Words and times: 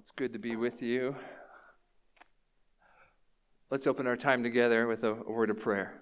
it's 0.00 0.12
good 0.12 0.32
to 0.32 0.38
be 0.38 0.56
with 0.56 0.80
you. 0.80 1.14
Let's 3.70 3.86
open 3.86 4.06
our 4.06 4.16
time 4.16 4.42
together 4.42 4.86
with 4.86 5.04
a, 5.04 5.12
a 5.12 5.30
word 5.30 5.50
of 5.50 5.60
prayer. 5.60 6.00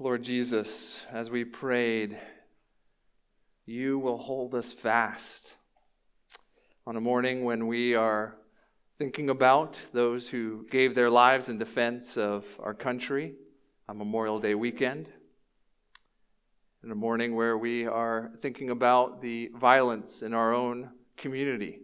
Lord 0.00 0.24
Jesus, 0.24 1.06
as 1.12 1.30
we 1.30 1.44
prayed, 1.44 2.18
you 3.66 4.00
will 4.00 4.18
hold 4.18 4.52
us 4.56 4.72
fast 4.72 5.54
on 6.88 6.96
a 6.96 7.00
morning 7.00 7.44
when 7.44 7.68
we 7.68 7.94
are 7.94 8.36
thinking 8.98 9.30
about 9.30 9.86
those 9.92 10.28
who 10.28 10.66
gave 10.72 10.96
their 10.96 11.08
lives 11.08 11.48
in 11.48 11.56
defense 11.56 12.16
of 12.16 12.44
our 12.58 12.74
country 12.74 13.36
on 13.88 13.96
Memorial 13.96 14.40
Day 14.40 14.56
weekend 14.56 15.08
in 16.86 16.92
a 16.92 16.94
morning 16.94 17.34
where 17.34 17.58
we 17.58 17.84
are 17.84 18.30
thinking 18.40 18.70
about 18.70 19.20
the 19.20 19.50
violence 19.56 20.22
in 20.22 20.32
our 20.32 20.54
own 20.54 20.88
community 21.16 21.80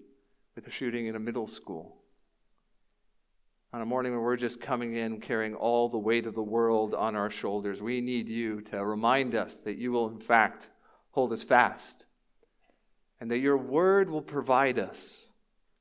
with 0.55 0.65
a 0.69 0.71
shooting 0.71 1.09
in 1.09 1.17
a 1.17 1.19
middle 1.19 1.49
school. 1.49 1.97
On 3.73 3.83
a 3.83 3.85
morning 3.85 4.13
where 4.13 4.21
we're 4.21 4.37
just 4.37 4.61
coming 4.61 4.95
in 4.95 5.21
carrying 5.21 5.57
all 5.57 5.89
the 5.89 5.99
weight 5.99 6.25
of 6.25 6.37
the 6.37 6.43
world 6.43 6.95
on 6.95 7.17
our 7.17 7.31
shoulders, 7.31 7.83
we 7.83 8.01
need 8.01 8.29
you 8.29 8.61
to 8.61 8.85
remind 8.85 9.35
us 9.35 9.57
that 9.65 9.77
you 9.77 9.91
will, 9.91 10.09
in 10.09 10.21
fact, 10.21 10.69
hold 11.11 11.33
us 11.33 11.43
fast 11.43 12.05
and 13.21 13.29
that 13.29 13.39
your 13.39 13.57
word 13.57 14.09
will 14.09 14.23
provide 14.23 14.79
us 14.79 15.33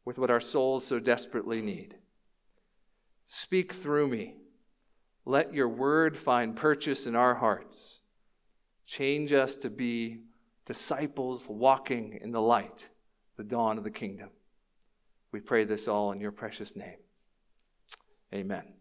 with 0.03 0.17
what 0.17 0.31
our 0.31 0.41
souls 0.41 0.83
so 0.83 0.97
desperately 0.97 1.61
need. 1.61 1.93
Speak 3.27 3.71
through 3.71 4.07
me. 4.07 4.37
Let 5.25 5.53
your 5.53 5.69
word 5.69 6.17
find 6.17 6.55
purchase 6.55 7.05
in 7.05 7.15
our 7.15 7.35
hearts. 7.35 7.99
Change 8.91 9.31
us 9.31 9.55
to 9.55 9.69
be 9.69 10.19
disciples 10.65 11.45
walking 11.47 12.19
in 12.21 12.33
the 12.33 12.41
light, 12.41 12.89
the 13.37 13.43
dawn 13.45 13.77
of 13.77 13.85
the 13.85 13.89
kingdom. 13.89 14.31
We 15.31 15.39
pray 15.39 15.63
this 15.63 15.87
all 15.87 16.11
in 16.11 16.19
your 16.19 16.33
precious 16.33 16.75
name. 16.75 16.97
Amen. 18.33 18.73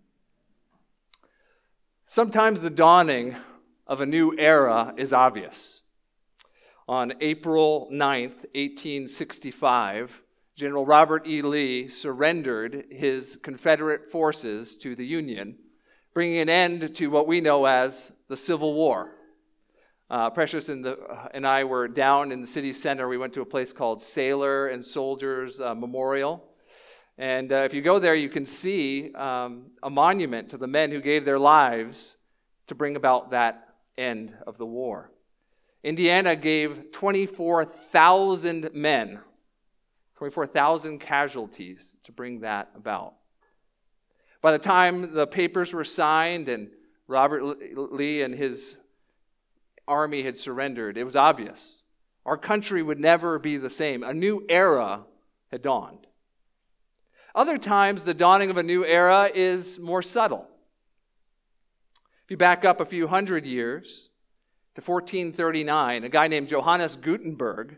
Sometimes 2.07 2.61
the 2.61 2.71
dawning 2.71 3.37
of 3.87 4.01
a 4.01 4.07
new 4.07 4.37
era 4.37 4.95
is 4.97 5.13
obvious. 5.13 5.83
On 6.89 7.13
April 7.21 7.89
9th, 7.93 8.47
1865, 8.57 10.25
General 10.57 10.85
Robert 10.85 11.25
E. 11.29 11.41
Lee 11.41 11.89
surrendered 11.89 12.87
his 12.91 13.37
Confederate 13.37 14.11
forces 14.11 14.77
to 14.79 14.97
the 14.97 15.07
Union, 15.07 15.57
bringing 16.13 16.41
an 16.41 16.49
end 16.49 16.97
to 16.97 17.11
what 17.11 17.29
we 17.29 17.41
know 17.41 17.65
as 17.67 18.11
the 18.27 18.37
Civil 18.37 18.75
War. 18.75 19.15
Uh, 20.11 20.29
Precious 20.29 20.69
and, 20.69 20.85
the, 20.85 20.99
uh, 20.99 21.29
and 21.33 21.47
I 21.47 21.63
were 21.63 21.87
down 21.87 22.33
in 22.33 22.41
the 22.41 22.47
city 22.47 22.73
center. 22.73 23.07
We 23.07 23.17
went 23.17 23.33
to 23.35 23.43
a 23.43 23.47
place 23.47 23.73
called 23.73 24.03
Sailor 24.03 24.67
and 24.67 24.85
Soldiers 24.85 25.61
uh, 25.61 25.73
Memorial. 25.77 26.45
And 27.17 27.53
uh, 27.53 27.59
if 27.59 27.75
you 27.75 27.81
go 27.81 28.01
there, 28.01 28.17
you 28.17 28.29
can 28.29 28.45
see 28.45 29.15
um, 29.15 29.67
a 29.85 29.89
monument 29.89 30.49
to 30.49 30.57
the 30.57 30.67
men 30.67 30.91
who 30.91 31.01
gave 31.01 31.25
their 31.25 31.39
lives 31.39 32.17
to 32.67 32.75
bring 32.75 32.97
about 32.97 33.31
that 33.31 33.69
end 33.97 34.35
of 34.49 34.59
the 34.59 34.67
war. 34.67 35.13
Indiana 35.85 36.35
gave 36.35 36.91
24,000 36.91 38.71
men, 38.75 39.21
24,000 40.17 40.99
casualties 40.99 41.95
to 42.03 42.11
bring 42.11 42.41
that 42.41 42.69
about. 42.75 43.15
By 44.43 44.51
the 44.51 44.59
time 44.59 45.15
the 45.15 45.29
papers 45.29 45.73
were 45.73 45.85
signed 45.85 46.49
and 46.49 46.71
Robert 47.07 47.45
Lee 47.93 48.23
and 48.23 48.35
his 48.35 48.77
army 49.91 50.23
had 50.23 50.37
surrendered, 50.37 50.97
it 50.97 51.05
was 51.05 51.17
obvious. 51.17 51.83
Our 52.25 52.39
country 52.39 52.83
would 52.83 53.01
never 53.01 53.39
be 53.39 53.57
the 53.57 53.69
same. 53.69 54.03
A 54.03 54.15
new 54.15 54.47
era 54.49 55.05
had 55.51 55.63
dawned. 55.63 56.07
Other 57.35 57.59
times, 57.59 58.05
the 58.05 58.15
dawning 58.15 58.51
of 58.51 58.57
a 58.57 58.63
new 58.63 58.85
era 58.85 59.31
is 59.35 59.79
more 59.79 60.03
subtle. 60.03 60.47
If 62.25 62.31
you 62.31 62.37
back 62.37 62.65
up 62.65 62.81
a 62.81 62.87
few 62.87 63.09
hundred 63.09 63.47
years 63.47 64.11
to 64.75 64.81
1439, 64.81 66.05
a 66.05 66.09
guy 66.09 66.29
named 66.29 66.49
Johannes 66.49 66.97
Gutenberg 66.97 67.77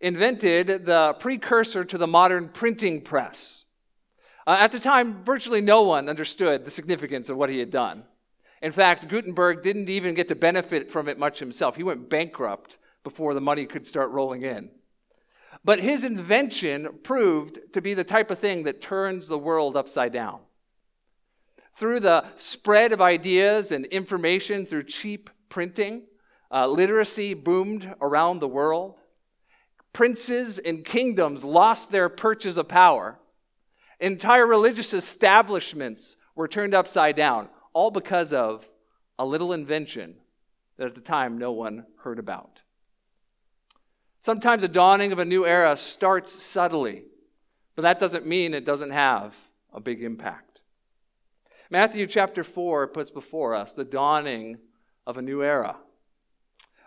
invented 0.00 0.86
the 0.86 1.14
precursor 1.18 1.84
to 1.84 1.98
the 1.98 2.06
modern 2.06 2.48
printing 2.48 3.00
press. 3.02 3.64
Uh, 4.46 4.56
at 4.58 4.72
the 4.72 4.80
time, 4.80 5.22
virtually 5.22 5.60
no 5.60 5.82
one 5.82 6.08
understood 6.08 6.64
the 6.64 6.70
significance 6.70 7.28
of 7.28 7.36
what 7.36 7.50
he 7.50 7.58
had 7.58 7.70
done. 7.70 8.04
In 8.62 8.70
fact, 8.70 9.08
Gutenberg 9.08 9.64
didn't 9.64 9.90
even 9.90 10.14
get 10.14 10.28
to 10.28 10.36
benefit 10.36 10.88
from 10.88 11.08
it 11.08 11.18
much 11.18 11.40
himself. 11.40 11.74
He 11.74 11.82
went 11.82 12.08
bankrupt 12.08 12.78
before 13.02 13.34
the 13.34 13.40
money 13.40 13.66
could 13.66 13.88
start 13.88 14.10
rolling 14.10 14.42
in. 14.42 14.70
But 15.64 15.80
his 15.80 16.04
invention 16.04 17.00
proved 17.02 17.58
to 17.72 17.82
be 17.82 17.92
the 17.92 18.04
type 18.04 18.30
of 18.30 18.38
thing 18.38 18.62
that 18.62 18.80
turns 18.80 19.26
the 19.26 19.38
world 19.38 19.76
upside 19.76 20.12
down. 20.12 20.40
Through 21.74 22.00
the 22.00 22.24
spread 22.36 22.92
of 22.92 23.00
ideas 23.00 23.72
and 23.72 23.84
information 23.86 24.64
through 24.64 24.84
cheap 24.84 25.28
printing, 25.48 26.04
uh, 26.52 26.68
literacy 26.68 27.34
boomed 27.34 27.94
around 28.00 28.38
the 28.38 28.48
world. 28.48 28.94
Princes 29.92 30.58
and 30.58 30.84
kingdoms 30.84 31.42
lost 31.42 31.90
their 31.90 32.08
perches 32.08 32.56
of 32.56 32.68
power. 32.68 33.18
Entire 33.98 34.46
religious 34.46 34.94
establishments 34.94 36.16
were 36.36 36.48
turned 36.48 36.74
upside 36.74 37.16
down 37.16 37.48
all 37.72 37.90
because 37.90 38.32
of 38.32 38.68
a 39.18 39.26
little 39.26 39.52
invention 39.52 40.16
that 40.76 40.86
at 40.86 40.94
the 40.94 41.00
time 41.00 41.38
no 41.38 41.52
one 41.52 41.86
heard 41.98 42.18
about. 42.18 42.60
Sometimes 44.20 44.62
the 44.62 44.68
dawning 44.68 45.12
of 45.12 45.18
a 45.18 45.24
new 45.24 45.44
era 45.44 45.76
starts 45.76 46.32
subtly, 46.32 47.02
but 47.74 47.82
that 47.82 47.98
doesn't 47.98 48.26
mean 48.26 48.54
it 48.54 48.64
doesn't 48.64 48.90
have 48.90 49.36
a 49.72 49.80
big 49.80 50.02
impact. 50.02 50.60
Matthew 51.70 52.06
chapter 52.06 52.44
4 52.44 52.88
puts 52.88 53.10
before 53.10 53.54
us 53.54 53.72
the 53.72 53.84
dawning 53.84 54.58
of 55.06 55.16
a 55.16 55.22
new 55.22 55.42
era. 55.42 55.76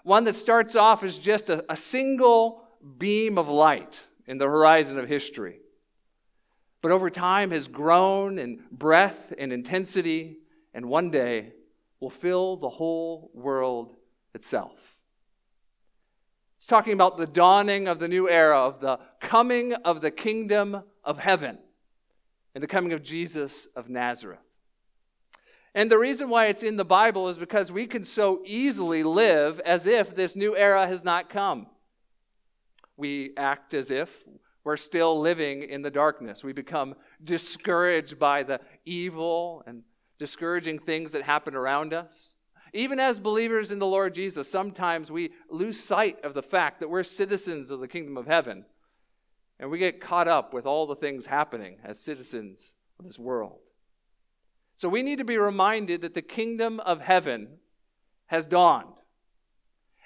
One 0.04 0.24
that 0.26 0.36
starts 0.36 0.76
off 0.76 1.04
as 1.04 1.18
just 1.18 1.50
a, 1.50 1.66
a 1.72 1.76
single 1.76 2.62
beam 2.98 3.38
of 3.38 3.50
light 3.50 4.06
in 4.28 4.38
the 4.38 4.46
horizon 4.46 5.00
of 5.00 5.08
history, 5.08 5.60
but 6.82 6.92
over 6.92 7.10
time 7.10 7.52
has 7.52 7.68
grown 7.68 8.38
in 8.38 8.64
breadth 8.72 9.34
and 9.38 9.52
intensity 9.52 10.38
and 10.76 10.86
one 10.88 11.10
day 11.10 11.54
will 12.00 12.12
fill 12.12 12.58
the 12.58 12.70
whole 12.70 13.32
world 13.34 13.96
itself. 14.36 14.98
It's 16.58 16.68
talking 16.68 16.94
about 16.94 17.18
the 17.18 17.26
dawning 17.26 17.88
of 17.88 18.00
the 18.00 18.10
new 18.10 18.30
era, 18.30 18.60
of 18.60 18.82
the 18.82 19.00
coming 19.22 19.74
of 19.74 20.02
the 20.02 20.12
kingdom 20.12 20.84
of 21.04 21.18
heaven, 21.18 21.58
and 22.54 22.62
the 22.62 22.68
coming 22.68 22.92
of 22.92 23.02
Jesus 23.02 23.68
of 23.76 23.90
Nazareth. 23.90 24.40
And 25.74 25.90
the 25.90 25.98
reason 25.98 26.30
why 26.30 26.48
it's 26.48 26.64
in 26.64 26.76
the 26.76 26.86
Bible 26.86 27.30
is 27.30 27.38
because 27.38 27.72
we 27.72 27.88
can 27.88 28.04
so 28.04 28.42
easily 28.46 29.04
live 29.04 29.60
as 29.62 29.88
if 29.88 30.14
this 30.14 30.36
new 30.36 30.56
era 30.56 30.88
has 30.88 31.04
not 31.04 31.30
come. 31.30 31.68
We 32.98 33.32
act 33.38 33.74
as 33.74 33.92
if 33.92 34.24
we're 34.64 34.78
still 34.78 35.20
living 35.20 35.64
in 35.64 35.84
the 35.84 35.92
darkness. 35.92 36.44
We 36.44 36.54
become 36.54 36.96
discouraged 37.24 38.20
by 38.20 38.44
the 38.44 38.60
evil 38.86 39.64
and 39.68 39.84
discouraging 40.18 40.80
things 40.80 41.12
that 41.12 41.24
happen 41.24 41.56
around 41.56 41.94
us. 41.94 42.34
Even 42.74 43.00
as 43.00 43.20
believers 43.20 43.72
in 43.72 43.80
the 43.80 43.86
Lord 43.86 44.14
Jesus, 44.14 44.50
sometimes 44.50 45.10
we 45.10 45.32
lose 45.50 45.80
sight 45.80 46.24
of 46.24 46.34
the 46.34 46.44
fact 46.44 46.80
that 46.80 46.90
we're 46.90 47.04
citizens 47.04 47.72
of 47.72 47.80
the 47.80 47.88
kingdom 47.88 48.18
of 48.18 48.28
heaven. 48.28 48.66
And 49.60 49.72
we 49.72 49.78
get 49.78 50.02
caught 50.02 50.28
up 50.28 50.54
with 50.54 50.66
all 50.66 50.86
the 50.86 50.96
things 50.96 51.26
happening 51.26 51.78
as 51.84 52.00
citizens 52.00 52.76
of 53.00 53.06
this 53.06 53.18
world. 53.18 53.60
So 54.76 54.90
we 54.90 55.04
need 55.04 55.20
to 55.20 55.24
be 55.24 55.38
reminded 55.38 56.02
that 56.02 56.14
the 56.14 56.22
kingdom 56.22 56.82
of 56.82 57.00
heaven 57.00 57.60
has 58.26 58.46
dawned. 58.46 58.96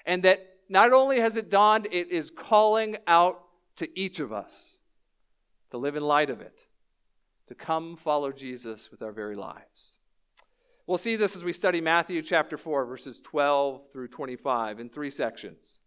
And 0.06 0.22
that 0.22 0.46
not 0.68 0.92
only 0.92 1.18
has 1.18 1.36
it 1.36 1.50
dawned, 1.50 1.88
it 1.90 2.10
is 2.10 2.30
calling 2.30 2.96
out 3.08 3.42
to 3.76 3.98
each 3.98 4.20
of 4.20 4.32
us 4.32 4.78
to 5.70 5.78
live 5.78 5.96
in 5.96 6.02
light 6.02 6.30
of 6.30 6.40
it, 6.40 6.66
to 7.48 7.54
come 7.54 7.96
follow 7.96 8.30
Jesus 8.30 8.90
with 8.90 9.02
our 9.02 9.12
very 9.12 9.34
lives. 9.34 9.96
We'll 10.90 10.98
see 10.98 11.14
this 11.14 11.36
as 11.36 11.44
we 11.44 11.52
study 11.52 11.80
Matthew 11.80 12.20
chapter 12.20 12.58
4, 12.58 12.84
verses 12.84 13.20
12 13.20 13.92
through 13.92 14.08
25 14.08 14.80
in 14.80 14.88
three 14.88 15.08
sections. 15.08 15.78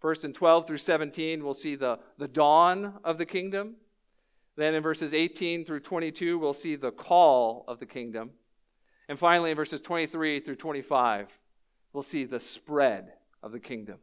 First, 0.00 0.24
in 0.24 0.32
12 0.32 0.66
through 0.66 0.78
17, 0.78 1.44
we'll 1.44 1.54
see 1.54 1.76
the, 1.76 2.00
the 2.18 2.26
dawn 2.26 2.94
of 3.04 3.18
the 3.18 3.24
kingdom. 3.24 3.76
Then, 4.56 4.74
in 4.74 4.82
verses 4.82 5.14
18 5.14 5.64
through 5.64 5.78
22, 5.78 6.40
we'll 6.40 6.52
see 6.52 6.74
the 6.74 6.90
call 6.90 7.64
of 7.68 7.78
the 7.78 7.86
kingdom. 7.86 8.32
And 9.08 9.16
finally, 9.16 9.52
in 9.52 9.56
verses 9.56 9.80
23 9.80 10.40
through 10.40 10.56
25, 10.56 11.28
we'll 11.92 12.02
see 12.02 12.24
the 12.24 12.40
spread 12.40 13.12
of 13.44 13.52
the 13.52 13.60
kingdom. 13.60 13.98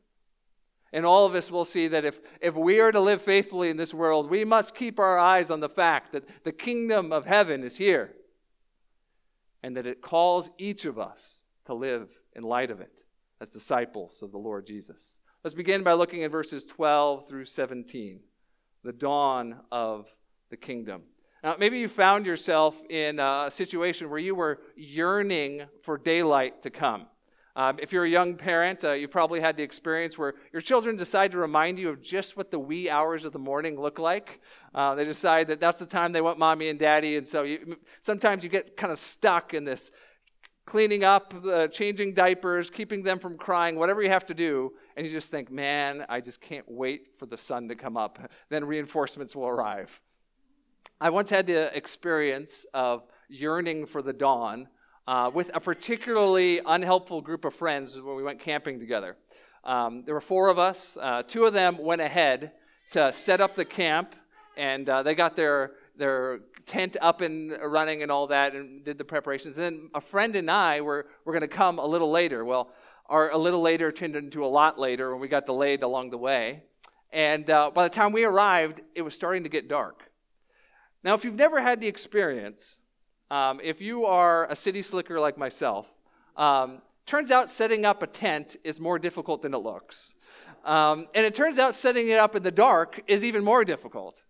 And 0.94 1.06
all 1.06 1.26
of 1.26 1.36
us 1.36 1.52
will 1.52 1.66
see 1.66 1.90
that 1.90 2.06
if, 2.06 2.22
if 2.40 2.56
we 2.56 2.80
are 2.80 2.94
to 2.94 3.02
live 3.02 3.22
faithfully 3.22 3.70
in 3.70 3.76
this 3.76 3.94
world, 3.94 4.30
we 4.30 4.46
must 4.46 4.74
keep 4.74 5.00
our 5.00 5.20
eyes 5.20 5.52
on 5.52 5.60
the 5.60 5.68
fact 5.68 6.14
that 6.14 6.46
the 6.46 6.54
kingdom 6.54 7.12
of 7.12 7.26
heaven 7.26 7.62
is 7.62 7.76
here 7.76 8.14
and 9.64 9.76
that 9.76 9.86
it 9.86 10.02
calls 10.02 10.50
each 10.58 10.86
of 10.86 11.00
us 11.00 11.44
to 11.66 11.74
live 11.74 12.10
in 12.36 12.44
light 12.44 12.72
of 12.72 12.80
it 12.80 13.04
as 13.42 13.50
disciples 13.50 14.22
of 14.22 14.32
the 14.32 14.38
Lord 14.38 14.66
Jesus. 14.66 15.20
Let's 15.44 15.56
begin 15.56 15.84
by 15.84 15.94
looking 15.94 16.24
at 16.24 16.32
verses 16.32 16.64
12 16.64 17.28
through 17.28 17.46
17, 17.46 18.20
the 18.84 18.94
dawn 18.94 19.62
of 19.72 20.08
the 20.50 20.58
kingdom. 20.58 21.04
Now, 21.44 21.56
maybe 21.60 21.80
you 21.80 21.88
found 21.88 22.26
yourself 22.26 22.82
in 22.90 23.20
a 23.20 23.48
situation 23.50 24.10
where 24.10 24.20
you 24.20 24.36
were 24.36 24.60
yearning 24.76 25.64
for 25.84 25.98
daylight 25.98 26.64
to 26.64 26.70
come. 26.70 27.06
Um, 27.58 27.80
if 27.82 27.92
you're 27.92 28.06
a 28.06 28.10
young 28.10 28.36
parent, 28.36 28.84
uh, 28.84 28.92
you 28.92 29.08
probably 29.08 29.40
had 29.40 29.58
the 29.58 29.64
experience 29.64 30.16
where 30.16 30.36
your 30.54 30.62
children 30.62 30.96
decide 30.96 31.32
to 31.32 31.40
remind 31.40 31.80
you 31.80 31.90
of 31.90 32.04
just 32.04 32.38
what 32.38 32.52
the 32.52 32.60
wee 32.60 32.88
hours 32.88 33.26
of 33.26 33.34
the 33.34 33.40
morning 33.40 33.82
look 33.82 33.98
like. 33.98 34.42
Uh, 34.76 34.94
they 34.94 35.04
decide 35.04 35.48
that 35.48 35.60
that's 35.60 35.80
the 35.80 35.86
time 35.88 36.12
they 36.12 36.22
want 36.22 36.38
mommy 36.38 36.70
and 36.70 36.78
daddy, 36.78 37.18
and 37.18 37.28
so 37.28 37.42
you, 37.42 37.78
sometimes 38.00 38.44
you 38.44 38.50
get 38.50 38.78
kind 38.78 38.94
of 38.94 39.00
stuck 39.00 39.56
in 39.56 39.64
this 39.64 39.92
cleaning 40.66 41.04
up, 41.04 41.34
uh, 41.48 41.68
changing 41.68 42.14
diapers, 42.14 42.70
keeping 42.70 43.02
them 43.02 43.18
from 43.18 43.40
crying, 43.40 43.76
whatever 43.76 44.04
you 44.04 44.10
have 44.10 44.28
to 44.28 44.36
do, 44.36 44.74
and 44.96 45.08
you 45.08 45.12
just 45.12 45.32
think, 45.32 45.50
man, 45.50 46.06
I 46.10 46.22
just 46.22 46.40
can't 46.40 46.70
wait 46.70 47.18
for 47.18 47.26
the 47.26 47.38
sun 47.40 47.70
to 47.70 47.76
come 47.76 47.98
up. 47.98 48.20
Then 48.50 48.66
reinforcements 48.66 49.36
will 49.36 49.48
arrive. 49.48 50.00
I 51.02 51.10
once 51.10 51.32
had 51.32 51.48
the 51.48 51.76
experience 51.76 52.68
of 52.76 53.02
yearning 53.30 53.88
for 53.88 54.04
the 54.04 54.14
dawn 54.14 54.68
uh, 55.08 55.32
with 55.34 55.50
a 55.54 55.60
particularly 55.60 56.60
unhelpful 56.66 57.22
group 57.22 57.46
of 57.46 57.54
friends 57.56 58.00
when 58.00 58.16
we 58.18 58.24
went 58.24 58.40
camping 58.40 58.80
together. 58.80 59.16
Um, 59.64 60.04
there 60.06 60.14
were 60.14 60.22
four 60.22 60.50
of 60.50 60.60
us. 60.60 60.98
Uh, 61.02 61.24
two 61.24 61.46
of 61.46 61.54
them 61.54 61.78
went 61.78 62.02
ahead 62.02 62.52
to 62.92 63.12
set 63.14 63.42
up 63.42 63.56
the 63.56 63.66
camp, 63.66 64.16
and 64.58 64.88
uh, 64.88 65.04
they 65.04 65.16
got 65.16 65.36
their 65.36 65.72
their 65.96 66.42
tent 66.66 66.96
up 67.02 67.22
and 67.22 67.58
running 67.64 68.04
and 68.04 68.12
all 68.12 68.28
that, 68.28 68.54
and 68.54 68.86
did 68.86 68.98
the 68.98 69.04
preparations. 69.04 69.58
And 69.58 69.66
then 69.66 69.90
a 69.96 70.02
friend 70.02 70.36
and 70.36 70.52
I 70.52 70.82
were 70.82 71.08
were 71.26 71.34
going 71.34 71.42
to 71.42 71.48
come 71.48 71.80
a 71.80 71.86
little 71.86 72.12
later. 72.12 72.46
Well, 72.46 72.70
our 73.08 73.32
a 73.32 73.38
little 73.38 73.62
later 73.62 73.92
turned 73.92 74.16
into 74.16 74.46
a 74.46 74.48
lot 74.48 74.78
later, 74.78 75.12
and 75.12 75.22
we 75.22 75.28
got 75.28 75.46
delayed 75.46 75.84
along 75.84 76.12
the 76.12 76.18
way. 76.18 76.64
And 77.12 77.50
uh, 77.50 77.72
by 77.72 77.84
the 77.84 77.90
time 77.90 78.12
we 78.12 78.26
arrived, 78.26 78.82
it 78.94 79.02
was 79.02 79.16
starting 79.16 79.44
to 79.44 79.50
get 79.50 79.70
dark. 79.70 80.12
Now, 81.04 81.14
if 81.14 81.24
you've 81.24 81.36
never 81.36 81.62
had 81.62 81.80
the 81.80 81.88
experience, 81.88 82.80
um, 83.30 83.60
if 83.64 83.82
you 83.82 84.06
are 84.06 84.50
a 84.50 84.56
city 84.56 84.82
slicker 84.82 85.20
like 85.20 85.38
myself, 85.38 85.92
um, 86.36 86.82
turns 87.06 87.32
out 87.32 87.52
setting 87.52 87.86
up 87.86 88.04
a 88.04 88.08
tent 88.08 88.56
is 88.64 88.80
more 88.80 89.00
difficult 89.00 89.42
than 89.42 89.54
it 89.54 89.60
looks. 89.60 90.16
Um, 90.64 91.08
and 91.16 91.26
it 91.26 91.34
turns 91.34 91.60
out 91.60 91.76
setting 91.76 92.10
it 92.10 92.20
up 92.20 92.36
in 92.36 92.44
the 92.44 92.52
dark 92.52 93.02
is 93.08 93.24
even 93.24 93.44
more 93.44 93.64
difficult. 93.64 94.24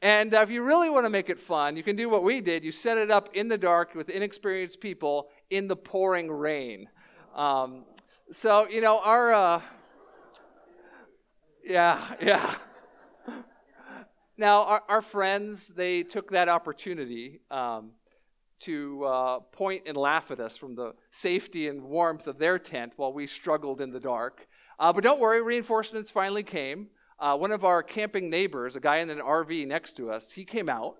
And 0.00 0.34
uh, 0.34 0.38
if 0.38 0.50
you 0.50 0.62
really 0.62 0.90
want 0.90 1.06
to 1.06 1.10
make 1.10 1.30
it 1.30 1.38
fun, 1.38 1.76
you 1.76 1.82
can 1.82 1.94
do 1.94 2.08
what 2.08 2.24
we 2.24 2.40
did. 2.40 2.64
You 2.64 2.72
set 2.72 2.98
it 2.98 3.10
up 3.10 3.28
in 3.34 3.48
the 3.48 3.58
dark 3.58 3.94
with 3.94 4.08
inexperienced 4.08 4.80
people 4.80 5.28
in 5.50 5.68
the 5.68 5.76
pouring 5.76 6.30
rain. 6.30 6.88
Um, 7.34 7.84
so, 8.30 8.68
you 8.68 8.80
know, 8.80 9.00
our. 9.00 9.32
Uh, 9.32 9.60
yeah, 11.64 12.00
yeah. 12.20 12.54
Now, 14.36 14.64
our, 14.64 14.82
our, 14.88 15.02
friends, 15.02 15.68
they 15.68 16.02
took 16.02 16.32
that 16.32 16.48
opportunity 16.48 17.40
um, 17.50 17.92
to 18.62 19.04
uh, 19.04 19.38
point 19.52 19.82
and 19.86 19.96
laugh 19.96 20.30
at 20.30 20.40
us 20.40 20.56
from 20.56 20.74
the 20.74 20.94
safety 21.10 21.68
and 21.68 21.82
warmth 21.82 22.26
of 22.26 22.38
their 22.38 22.58
tent 22.58 22.92
while 22.96 23.12
we 23.12 23.26
struggled 23.26 23.80
in 23.80 23.90
the 23.90 24.00
dark. 24.00 24.46
Uh, 24.78 24.92
but 24.92 25.04
don't 25.04 25.20
worry, 25.20 25.42
reinforcements 25.42 26.10
finally 26.10 26.42
came. 26.42 26.88
Uh, 27.18 27.36
one 27.36 27.52
of 27.52 27.64
our 27.64 27.82
camping 27.82 28.28
neighbors, 28.28 28.74
a 28.74 28.80
guy 28.80 28.96
in 28.96 29.10
an 29.10 29.18
RV 29.18 29.66
next 29.66 29.96
to 29.96 30.10
us, 30.10 30.30
he 30.30 30.44
came 30.44 30.68
out. 30.68 30.96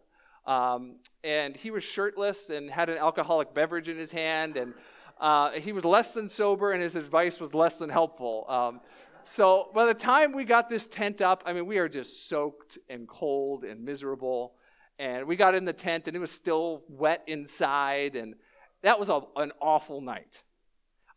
Um, 0.47 0.97
and 1.23 1.57
he 1.57 1.71
was 1.71 1.85
shirtless 1.85 2.51
and 2.51 2.71
had 2.71 2.89
an 2.89 2.99
alcoholic 2.99 3.55
beverage 3.55 3.89
in 3.89 3.97
his 3.97 4.13
hand. 4.13 4.57
And 4.57 4.75
uh, 5.21 5.53
he 5.53 5.73
was 5.73 5.85
less 5.85 6.15
than 6.15 6.29
sober, 6.29 6.73
and 6.73 6.83
his 6.83 6.97
advice 6.97 7.41
was 7.41 7.55
less 7.55 7.77
than 7.77 7.91
helpful. 7.91 8.45
Um, 8.49 8.81
so 9.25 9.71
by 9.73 9.87
the 9.87 9.95
time 9.95 10.33
we 10.33 10.45
got 10.45 10.69
this 10.69 10.89
tent 10.89 11.21
up, 11.21 11.45
I 11.47 11.53
mean, 11.53 11.67
we 11.67 11.79
are 11.79 11.89
just 11.89 12.29
soaked 12.29 12.79
and 12.89 13.07
cold 13.07 13.65
and 13.65 13.85
miserable. 13.85 14.55
And 14.99 15.27
we 15.27 15.37
got 15.37 15.55
in 15.55 15.65
the 15.65 15.73
tent 15.73 16.07
and 16.07 16.17
it 16.17 16.21
was 16.21 16.31
still 16.31 16.83
wet 16.89 17.23
inside. 17.27 18.17
And 18.17 18.35
that 18.83 18.99
was 18.99 19.09
a, 19.09 19.21
an 19.37 19.53
awful 19.61 20.01
night. 20.01 20.43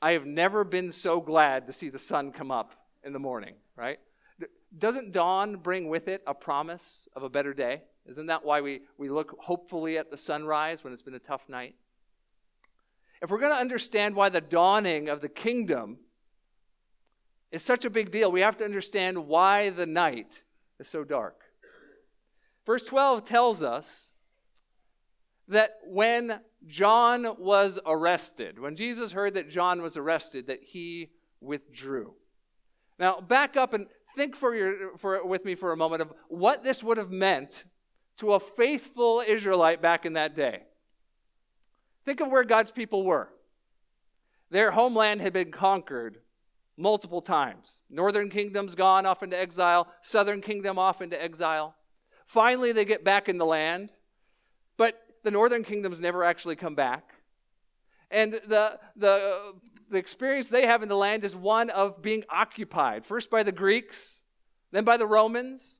I 0.02 0.12
have 0.12 0.26
never 0.26 0.64
been 0.64 0.92
so 0.92 1.22
glad 1.22 1.68
to 1.68 1.74
see 1.74 1.90
the 1.90 2.00
sun 2.00 2.32
come 2.32 2.52
up 2.52 2.74
in 3.04 3.14
the 3.14 3.20
morning, 3.20 3.56
right? 3.76 4.00
Doesn't 4.78 5.14
dawn 5.14 5.58
bring 5.58 5.88
with 5.88 6.08
it 6.08 6.22
a 6.28 6.34
promise 6.34 7.08
of 7.16 7.24
a 7.24 7.30
better 7.30 7.54
day? 7.54 7.84
Isn't 8.06 8.28
that 8.28 8.46
why 8.46 8.62
we, 8.62 8.82
we 8.98 9.10
look 9.10 9.36
hopefully 9.40 9.98
at 9.98 10.12
the 10.12 10.18
sunrise 10.18 10.84
when 10.84 10.94
it's 10.94 11.02
been 11.02 11.16
a 11.16 11.20
tough 11.20 11.48
night? 11.50 11.76
If 13.22 13.32
we're 13.32 13.40
going 13.40 13.54
to 13.54 13.60
understand 13.60 14.16
why 14.16 14.30
the 14.30 14.42
dawning 14.42 15.10
of 15.10 15.22
the 15.22 15.30
kingdom 15.30 15.98
is 17.52 17.64
such 17.64 17.86
a 17.86 17.90
big 17.90 18.12
deal, 18.12 18.32
we 18.32 18.42
have 18.42 18.58
to 18.58 18.66
understand 18.66 19.28
why 19.28 19.70
the 19.70 19.86
night 19.86 20.44
is 20.80 20.88
so 20.88 21.04
dark. 21.04 21.45
Verse 22.66 22.84
12 22.84 23.26
tells 23.26 23.62
us 23.62 24.12
that 25.48 25.78
when 25.86 26.40
John 26.66 27.36
was 27.38 27.80
arrested, 27.86 28.60
when 28.60 28.76
Jesus 28.76 29.12
heard 29.12 29.36
that 29.36 29.50
John 29.50 29.82
was 29.82 29.96
arrested, 29.98 30.48
that 30.48 30.64
he 30.64 31.12
withdrew. 31.40 32.16
Now, 32.98 33.20
back 33.22 33.56
up 33.56 33.74
and 33.74 33.88
think 34.16 34.36
for 34.36 34.56
your, 34.56 34.98
for, 34.98 35.26
with 35.26 35.46
me 35.46 35.56
for 35.56 35.72
a 35.72 35.78
moment 35.78 36.02
of 36.02 36.14
what 36.28 36.64
this 36.64 36.84
would 36.84 36.98
have 36.98 37.12
meant 37.12 37.66
to 38.18 38.34
a 38.34 38.40
faithful 38.40 39.22
Israelite 39.26 39.82
back 39.82 40.06
in 40.06 40.14
that 40.14 40.36
day. 40.36 40.64
Think 42.06 42.22
of 42.22 42.30
where 42.30 42.44
God's 42.44 42.72
people 42.72 43.04
were. 43.04 43.30
Their 44.50 44.72
homeland 44.72 45.22
had 45.22 45.34
been 45.34 45.52
conquered 45.52 46.20
multiple 46.78 47.22
times. 47.22 47.82
Northern 47.90 48.30
kingdom's 48.30 48.76
gone 48.76 49.06
off 49.06 49.24
into 49.24 49.40
exile, 49.40 49.88
southern 50.02 50.42
kingdom 50.42 50.80
off 50.80 51.02
into 51.02 51.22
exile. 51.22 51.76
Finally, 52.26 52.72
they 52.72 52.86
get 52.86 53.04
back 53.04 53.30
in 53.30 53.38
the 53.38 53.46
land, 53.46 53.92
but 54.78 55.02
the 55.24 55.32
northern 55.32 55.64
kingdoms 55.64 56.02
never 56.02 56.24
actually 56.24 56.56
come 56.56 56.76
back. 56.76 57.14
And 58.12 58.34
the, 58.34 58.80
the, 58.96 59.54
the 59.90 59.98
experience 59.98 60.50
they 60.50 60.66
have 60.66 60.84
in 60.84 60.90
the 60.90 60.98
land 60.98 61.24
is 61.24 61.36
one 61.36 61.70
of 61.70 62.02
being 62.02 62.24
occupied, 62.30 63.06
first 63.06 63.30
by 63.30 63.44
the 63.44 63.52
Greeks, 63.52 64.24
then 64.72 64.84
by 64.84 64.98
the 64.98 65.08
Romans. 65.08 65.80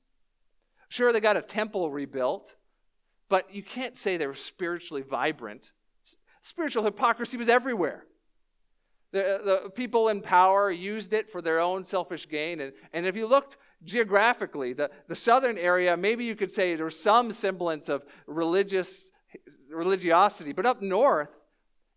Sure, 0.88 1.12
they 1.12 1.20
got 1.20 1.38
a 1.38 1.42
temple 1.42 1.90
rebuilt, 1.90 2.56
but 3.30 3.54
you 3.54 3.64
can't 3.64 3.98
say 3.98 4.18
they 4.18 4.28
were 4.28 4.34
spiritually 4.34 5.02
vibrant. 5.02 5.72
Spiritual 6.42 6.84
hypocrisy 6.84 7.38
was 7.38 7.50
everywhere. 7.50 8.06
The, 9.12 9.62
the 9.64 9.70
people 9.72 10.10
in 10.10 10.22
power 10.22 10.70
used 10.70 11.14
it 11.14 11.32
for 11.32 11.42
their 11.42 11.60
own 11.60 11.84
selfish 11.84 12.28
gain. 12.28 12.60
And, 12.60 12.74
and 12.94 13.06
if 13.06 13.16
you 13.16 13.28
looked 13.28 13.58
geographically, 13.84 14.74
the, 14.74 14.90
the 15.08 15.16
southern 15.16 15.58
area, 15.58 15.96
maybe 15.96 16.26
you 16.26 16.36
could 16.36 16.52
say 16.52 16.76
there 16.76 16.86
was 16.86 17.00
some 17.00 17.32
semblance 17.32 17.90
of 17.90 18.04
religious 18.26 19.12
religiosity, 19.72 20.54
but 20.54 20.66
up 20.66 20.82
north, 20.82 21.48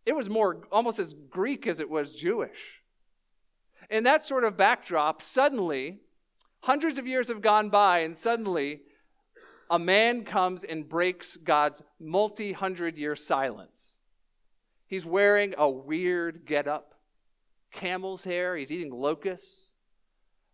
it 0.04 0.14
was 0.14 0.28
more 0.28 0.62
almost 0.72 0.98
as 0.98 1.14
Greek 1.14 1.66
as 1.66 1.80
it 1.80 1.88
was 1.88 2.14
Jewish. 2.14 2.82
In 3.90 4.04
that 4.04 4.24
sort 4.24 4.44
of 4.44 4.56
backdrop, 4.56 5.22
suddenly, 5.22 6.00
hundreds 6.60 6.98
of 6.98 7.06
years 7.06 7.28
have 7.28 7.40
gone 7.40 7.70
by, 7.70 8.00
and 8.00 8.16
suddenly, 8.16 8.82
a 9.70 9.78
man 9.78 10.24
comes 10.24 10.64
and 10.64 10.88
breaks 10.88 11.36
God's 11.36 11.82
multi 12.00 12.52
hundred 12.52 12.96
year 12.96 13.14
silence. 13.16 14.00
He's 14.86 15.04
wearing 15.04 15.54
a 15.58 15.68
weird 15.68 16.46
get-up, 16.46 16.94
camel's 17.70 18.24
hair, 18.24 18.56
he's 18.56 18.72
eating 18.72 18.90
locusts 18.90 19.67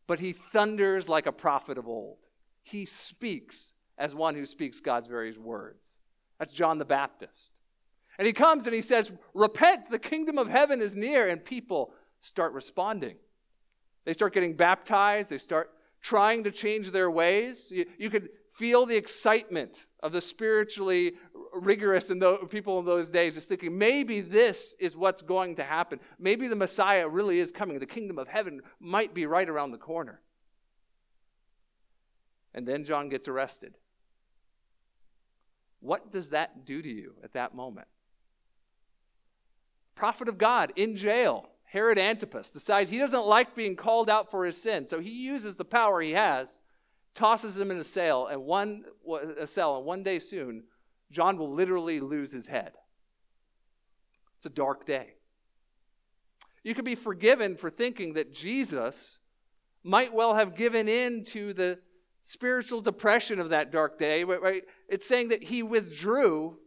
but 0.06 0.20
he 0.20 0.32
thunders 0.32 1.08
like 1.08 1.26
a 1.26 1.32
prophet 1.32 1.78
of 1.78 1.88
old. 1.88 2.18
He 2.62 2.84
speaks 2.84 3.74
as 3.98 4.14
one 4.14 4.34
who 4.34 4.46
speaks 4.46 4.80
God's 4.80 5.08
very 5.08 5.36
words. 5.36 5.98
That's 6.38 6.52
John 6.52 6.78
the 6.78 6.84
Baptist. 6.84 7.52
And 8.18 8.26
he 8.26 8.32
comes 8.32 8.66
and 8.66 8.74
he 8.74 8.82
says, 8.82 9.12
Repent, 9.32 9.90
the 9.90 9.98
kingdom 9.98 10.38
of 10.38 10.48
heaven 10.48 10.80
is 10.80 10.94
near. 10.94 11.28
And 11.28 11.44
people 11.44 11.92
start 12.20 12.52
responding. 12.52 13.16
They 14.04 14.12
start 14.12 14.34
getting 14.34 14.54
baptized, 14.54 15.30
they 15.30 15.38
start 15.38 15.70
trying 16.02 16.44
to 16.44 16.50
change 16.50 16.90
their 16.90 17.10
ways. 17.10 17.70
You, 17.70 17.86
you 17.98 18.10
could 18.10 18.28
feel 18.52 18.86
the 18.86 18.96
excitement 18.96 19.86
of 20.02 20.12
the 20.12 20.20
spiritually 20.20 21.14
rigorous 21.54 22.10
in 22.10 22.18
the, 22.18 22.36
people 22.48 22.78
in 22.78 22.84
those 22.84 23.10
days, 23.10 23.34
just 23.34 23.48
thinking 23.48 23.76
maybe 23.76 24.20
this 24.20 24.74
is 24.78 24.96
what's 24.96 25.22
going 25.22 25.56
to 25.56 25.64
happen. 25.64 26.00
Maybe 26.18 26.48
the 26.48 26.56
Messiah 26.56 27.08
really 27.08 27.40
is 27.40 27.50
coming. 27.50 27.78
The 27.78 27.86
kingdom 27.86 28.18
of 28.18 28.28
heaven 28.28 28.60
might 28.80 29.14
be 29.14 29.26
right 29.26 29.48
around 29.48 29.72
the 29.72 29.78
corner. 29.78 30.20
And 32.54 32.66
then 32.66 32.84
John 32.84 33.08
gets 33.08 33.28
arrested. 33.28 33.74
What 35.80 36.12
does 36.12 36.30
that 36.30 36.64
do 36.64 36.80
to 36.80 36.88
you 36.88 37.14
at 37.22 37.32
that 37.32 37.54
moment? 37.54 37.88
Prophet 39.94 40.28
of 40.28 40.38
God 40.38 40.72
in 40.76 40.96
jail, 40.96 41.48
Herod 41.64 41.98
Antipas, 41.98 42.50
decides 42.50 42.90
he 42.90 42.98
doesn't 42.98 43.26
like 43.26 43.54
being 43.54 43.76
called 43.76 44.08
out 44.08 44.30
for 44.30 44.44
his 44.44 44.60
sin, 44.60 44.86
so 44.86 45.00
he 45.00 45.10
uses 45.10 45.56
the 45.56 45.64
power 45.64 46.00
he 46.00 46.12
has 46.12 46.60
tosses 47.14 47.58
him 47.58 47.70
in 47.70 47.78
a 47.78 47.84
cell, 47.84 48.26
and 48.26 48.44
one 48.44 48.84
a 49.38 49.46
cell, 49.46 49.76
and 49.76 49.86
one 49.86 50.02
day 50.02 50.18
soon, 50.18 50.64
John 51.10 51.36
will 51.36 51.52
literally 51.52 52.00
lose 52.00 52.32
his 52.32 52.46
head. 52.46 52.72
It's 54.36 54.46
a 54.46 54.50
dark 54.50 54.86
day. 54.86 55.14
You 56.62 56.74
could 56.74 56.84
be 56.84 56.94
forgiven 56.94 57.56
for 57.56 57.70
thinking 57.70 58.14
that 58.14 58.34
Jesus 58.34 59.18
might 59.82 60.14
well 60.14 60.34
have 60.34 60.56
given 60.56 60.88
in 60.88 61.24
to 61.26 61.52
the 61.52 61.78
spiritual 62.22 62.80
depression 62.80 63.38
of 63.38 63.50
that 63.50 63.70
dark 63.70 63.98
day. 63.98 64.24
Right? 64.24 64.64
It's 64.88 65.06
saying 65.06 65.28
that 65.28 65.44
he 65.44 65.62
withdrew 65.62 66.58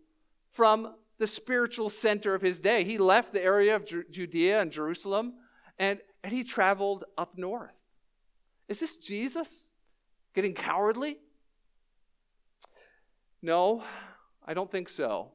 from 0.52 0.94
the 1.18 1.28
spiritual 1.28 1.90
center 1.90 2.36
of 2.36 2.42
his 2.42 2.62
day. 2.62 2.84
He 2.84 2.98
left 2.98 3.34
the 3.34 3.44
area 3.44 3.76
of 3.76 3.86
Judea 3.86 4.62
and 4.62 4.72
Jerusalem 4.72 5.34
and, 5.80 6.00
and 6.24 6.32
he 6.32 6.44
traveled 6.44 7.06
up 7.18 7.38
north. 7.38 7.74
Is 8.68 8.80
this 8.80 8.96
Jesus 8.96 9.70
getting 10.34 10.54
cowardly? 10.54 11.18
No, 13.42 13.84
I 14.48 14.54
don't 14.54 14.72
think 14.72 14.88
so. 14.88 15.32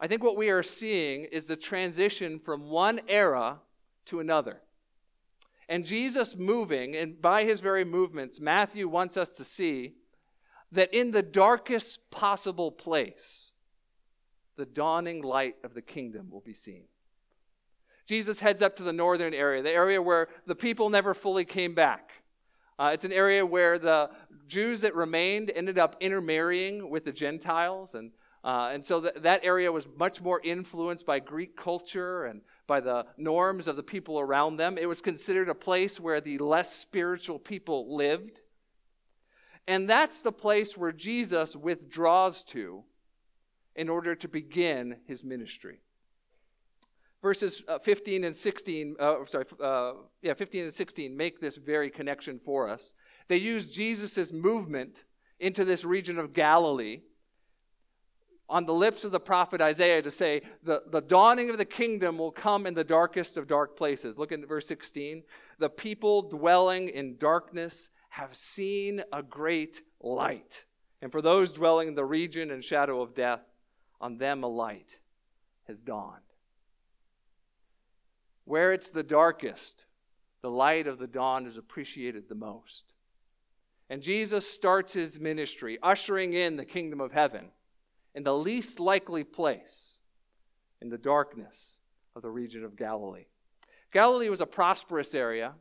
I 0.00 0.06
think 0.06 0.24
what 0.24 0.36
we 0.36 0.48
are 0.48 0.62
seeing 0.62 1.24
is 1.24 1.44
the 1.44 1.56
transition 1.56 2.38
from 2.38 2.70
one 2.70 3.00
era 3.06 3.58
to 4.06 4.18
another. 4.18 4.62
And 5.68 5.84
Jesus 5.84 6.34
moving, 6.34 6.96
and 6.96 7.20
by 7.20 7.44
his 7.44 7.60
very 7.60 7.84
movements, 7.84 8.40
Matthew 8.40 8.88
wants 8.88 9.16
us 9.16 9.36
to 9.36 9.44
see 9.44 9.94
that 10.72 10.92
in 10.94 11.10
the 11.10 11.22
darkest 11.22 12.10
possible 12.10 12.72
place, 12.72 13.52
the 14.56 14.66
dawning 14.66 15.22
light 15.22 15.56
of 15.62 15.74
the 15.74 15.82
kingdom 15.82 16.30
will 16.30 16.40
be 16.40 16.54
seen. 16.54 16.84
Jesus 18.06 18.40
heads 18.40 18.62
up 18.62 18.76
to 18.76 18.82
the 18.82 18.92
northern 18.92 19.34
area, 19.34 19.62
the 19.62 19.70
area 19.70 20.02
where 20.02 20.28
the 20.46 20.54
people 20.54 20.90
never 20.90 21.14
fully 21.14 21.44
came 21.44 21.74
back. 21.74 22.19
Uh, 22.80 22.92
it's 22.94 23.04
an 23.04 23.12
area 23.12 23.44
where 23.44 23.78
the 23.78 24.08
Jews 24.48 24.80
that 24.80 24.94
remained 24.94 25.52
ended 25.54 25.78
up 25.78 25.96
intermarrying 26.00 26.88
with 26.88 27.04
the 27.04 27.12
Gentiles. 27.12 27.94
And, 27.94 28.10
uh, 28.42 28.70
and 28.72 28.82
so 28.82 29.02
th- 29.02 29.16
that 29.16 29.44
area 29.44 29.70
was 29.70 29.86
much 29.98 30.22
more 30.22 30.40
influenced 30.42 31.04
by 31.04 31.18
Greek 31.18 31.58
culture 31.58 32.24
and 32.24 32.40
by 32.66 32.80
the 32.80 33.04
norms 33.18 33.68
of 33.68 33.76
the 33.76 33.82
people 33.82 34.18
around 34.18 34.56
them. 34.56 34.78
It 34.78 34.86
was 34.86 35.02
considered 35.02 35.50
a 35.50 35.54
place 35.54 36.00
where 36.00 36.22
the 36.22 36.38
less 36.38 36.74
spiritual 36.74 37.38
people 37.38 37.94
lived. 37.94 38.40
And 39.68 39.86
that's 39.86 40.22
the 40.22 40.32
place 40.32 40.74
where 40.74 40.90
Jesus 40.90 41.54
withdraws 41.54 42.42
to 42.44 42.84
in 43.76 43.90
order 43.90 44.14
to 44.14 44.26
begin 44.26 44.96
his 45.06 45.22
ministry 45.22 45.80
verses 47.22 47.62
uh, 47.68 47.78
15 47.78 48.24
and 48.24 48.34
16, 48.34 48.96
uh, 48.98 49.16
sorry, 49.26 49.44
uh, 49.62 49.92
yeah, 50.22 50.34
15 50.34 50.64
and 50.64 50.72
16 50.72 51.16
make 51.16 51.40
this 51.40 51.56
very 51.56 51.90
connection 51.90 52.40
for 52.44 52.68
us. 52.68 52.94
They 53.28 53.36
use 53.36 53.66
Jesus' 53.66 54.32
movement 54.32 55.04
into 55.38 55.64
this 55.64 55.84
region 55.84 56.18
of 56.18 56.32
Galilee 56.32 57.02
on 58.48 58.66
the 58.66 58.74
lips 58.74 59.04
of 59.04 59.12
the 59.12 59.20
prophet 59.20 59.60
Isaiah 59.60 60.02
to 60.02 60.10
say, 60.10 60.42
the, 60.64 60.82
the 60.90 61.00
dawning 61.00 61.50
of 61.50 61.58
the 61.58 61.64
kingdom 61.64 62.18
will 62.18 62.32
come 62.32 62.66
in 62.66 62.74
the 62.74 62.82
darkest 62.82 63.36
of 63.36 63.46
dark 63.46 63.76
places. 63.76 64.18
Look 64.18 64.32
at 64.32 64.46
verse 64.48 64.66
16. 64.66 65.22
The 65.58 65.70
people 65.70 66.22
dwelling 66.22 66.88
in 66.88 67.16
darkness 67.16 67.90
have 68.10 68.34
seen 68.34 69.04
a 69.12 69.22
great 69.22 69.82
light. 70.00 70.64
And 71.00 71.12
for 71.12 71.22
those 71.22 71.52
dwelling 71.52 71.88
in 71.88 71.94
the 71.94 72.04
region 72.04 72.50
and 72.50 72.64
shadow 72.64 73.00
of 73.00 73.14
death, 73.14 73.40
on 74.00 74.18
them 74.18 74.42
a 74.42 74.48
light 74.48 74.98
has 75.68 75.80
dawned. 75.80 76.29
Where 78.50 78.72
it's 78.72 78.88
the 78.88 79.04
darkest, 79.04 79.84
the 80.42 80.50
light 80.50 80.88
of 80.88 80.98
the 80.98 81.06
dawn 81.06 81.46
is 81.46 81.56
appreciated 81.56 82.28
the 82.28 82.34
most. 82.34 82.94
And 83.88 84.02
Jesus 84.02 84.50
starts 84.50 84.92
his 84.92 85.20
ministry, 85.20 85.78
ushering 85.84 86.34
in 86.34 86.56
the 86.56 86.64
kingdom 86.64 87.00
of 87.00 87.12
heaven 87.12 87.52
in 88.12 88.24
the 88.24 88.36
least 88.36 88.80
likely 88.80 89.22
place, 89.22 90.00
in 90.82 90.88
the 90.88 90.98
darkness 90.98 91.78
of 92.16 92.22
the 92.22 92.30
region 92.30 92.64
of 92.64 92.74
Galilee. 92.74 93.26
Galilee 93.92 94.28
was 94.28 94.40
a 94.40 94.46
prosperous 94.46 95.14
area. 95.14 95.52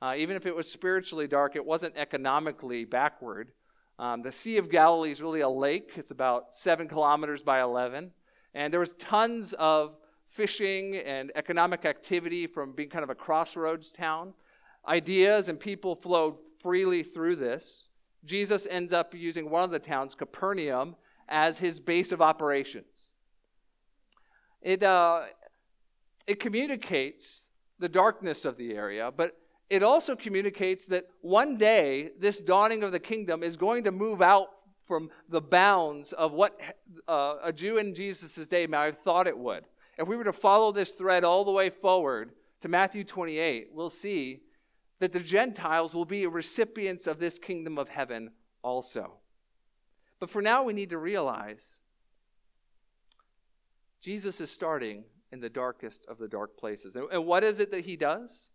Uh, 0.00 0.14
even 0.16 0.36
if 0.36 0.46
it 0.46 0.54
was 0.54 0.70
spiritually 0.70 1.26
dark, 1.26 1.56
it 1.56 1.66
wasn't 1.66 1.96
economically 1.96 2.84
backward. 2.84 3.50
Um, 3.98 4.22
the 4.22 4.30
Sea 4.30 4.58
of 4.58 4.70
Galilee 4.70 5.10
is 5.10 5.20
really 5.20 5.40
a 5.40 5.48
lake. 5.48 5.94
It's 5.96 6.12
about 6.12 6.54
seven 6.54 6.86
kilometers 6.86 7.42
by 7.42 7.60
11. 7.60 8.12
And 8.54 8.72
there 8.72 8.78
was 8.78 8.94
tons 8.94 9.52
of 9.54 9.96
fishing 10.36 10.96
and 10.96 11.32
economic 11.34 11.86
activity 11.86 12.46
from 12.46 12.72
being 12.72 12.90
kind 12.90 13.02
of 13.02 13.08
a 13.08 13.14
crossroads 13.14 13.90
town. 13.90 14.34
Ideas 14.86 15.48
and 15.48 15.58
people 15.58 15.96
flowed 15.96 16.38
freely 16.60 17.02
through 17.02 17.36
this. 17.36 17.88
Jesus 18.24 18.66
ends 18.70 18.92
up 18.92 19.14
using 19.14 19.48
one 19.48 19.64
of 19.64 19.70
the 19.70 19.78
towns, 19.78 20.14
Capernaum, 20.14 20.94
as 21.26 21.58
his 21.58 21.80
base 21.80 22.12
of 22.12 22.20
operations. 22.20 23.10
It, 24.60 24.82
uh, 24.82 25.22
it 26.26 26.38
communicates 26.38 27.50
the 27.78 27.88
darkness 27.88 28.44
of 28.44 28.58
the 28.58 28.74
area, 28.74 29.10
but 29.16 29.36
it 29.70 29.82
also 29.82 30.14
communicates 30.14 30.84
that 30.86 31.06
one 31.22 31.56
day 31.56 32.10
this 32.18 32.40
dawning 32.40 32.82
of 32.82 32.92
the 32.92 33.00
kingdom 33.00 33.42
is 33.42 33.56
going 33.56 33.84
to 33.84 33.90
move 33.90 34.20
out 34.20 34.48
from 34.84 35.10
the 35.28 35.40
bounds 35.40 36.12
of 36.12 36.32
what 36.32 36.60
uh, 37.08 37.36
a 37.42 37.52
Jew 37.52 37.78
in 37.78 37.94
Jesus' 37.94 38.46
day 38.46 38.66
might 38.66 38.84
have 38.84 38.98
thought 38.98 39.26
it 39.26 39.36
would. 39.36 39.64
If 39.98 40.08
we 40.08 40.16
were 40.16 40.24
to 40.24 40.32
follow 40.32 40.72
this 40.72 40.90
thread 40.92 41.24
all 41.24 41.44
the 41.44 41.52
way 41.52 41.70
forward 41.70 42.32
to 42.60 42.68
Matthew 42.68 43.04
28, 43.04 43.68
we'll 43.72 43.88
see 43.90 44.40
that 44.98 45.12
the 45.12 45.20
Gentiles 45.20 45.94
will 45.94 46.04
be 46.04 46.26
recipients 46.26 47.06
of 47.06 47.18
this 47.18 47.38
kingdom 47.38 47.78
of 47.78 47.88
heaven 47.88 48.30
also. 48.62 49.14
But 50.18 50.30
for 50.30 50.40
now, 50.40 50.62
we 50.62 50.72
need 50.72 50.90
to 50.90 50.98
realize 50.98 51.80
Jesus 54.00 54.40
is 54.40 54.50
starting 54.50 55.04
in 55.32 55.40
the 55.40 55.50
darkest 55.50 56.06
of 56.06 56.18
the 56.18 56.28
dark 56.28 56.56
places. 56.56 56.96
And 56.96 57.26
what 57.26 57.44
is 57.44 57.60
it 57.60 57.70
that 57.72 57.84
he 57.84 57.96
does? 57.96 58.50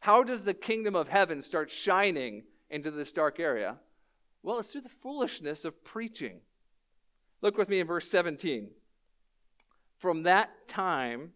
How 0.00 0.22
does 0.22 0.44
the 0.44 0.54
kingdom 0.54 0.96
of 0.96 1.08
heaven 1.08 1.40
start 1.42 1.70
shining 1.70 2.44
into 2.70 2.90
this 2.90 3.12
dark 3.12 3.38
area? 3.38 3.76
Well, 4.42 4.58
it's 4.58 4.72
through 4.72 4.82
the 4.82 4.88
foolishness 4.88 5.64
of 5.64 5.84
preaching. 5.84 6.40
Look 7.42 7.56
with 7.56 7.68
me 7.68 7.80
in 7.80 7.86
verse 7.86 8.10
17. 8.10 8.70
From 10.02 10.24
that 10.24 10.66
time, 10.66 11.30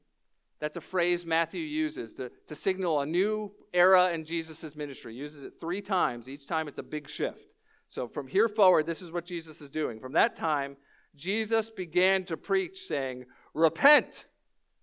that's 0.58 0.76
a 0.76 0.80
phrase 0.80 1.24
Matthew 1.24 1.60
uses 1.60 2.14
to, 2.14 2.32
to 2.48 2.56
signal 2.56 3.00
a 3.00 3.06
new 3.06 3.52
era 3.72 4.10
in 4.10 4.24
Jesus' 4.24 4.74
ministry. 4.74 5.12
He 5.12 5.20
uses 5.20 5.44
it 5.44 5.60
three 5.60 5.80
times. 5.80 6.28
Each 6.28 6.48
time 6.48 6.66
it's 6.66 6.80
a 6.80 6.82
big 6.82 7.08
shift. 7.08 7.54
So 7.88 8.08
from 8.08 8.26
here 8.26 8.48
forward, 8.48 8.84
this 8.84 9.02
is 9.02 9.12
what 9.12 9.24
Jesus 9.24 9.60
is 9.60 9.70
doing. 9.70 10.00
From 10.00 10.14
that 10.14 10.34
time, 10.34 10.78
Jesus 11.14 11.70
began 11.70 12.24
to 12.24 12.36
preach, 12.36 12.80
saying, 12.80 13.26
Repent, 13.54 14.26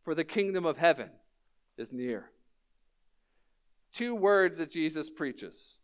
for 0.05 0.15
the 0.15 0.23
kingdom 0.23 0.65
of 0.65 0.77
heaven 0.77 1.09
is 1.77 1.91
near. 1.91 2.31
Two 3.91 4.15
words 4.15 4.59
that 4.59 4.71
Jesus 4.71 5.09
preaches. 5.09 5.79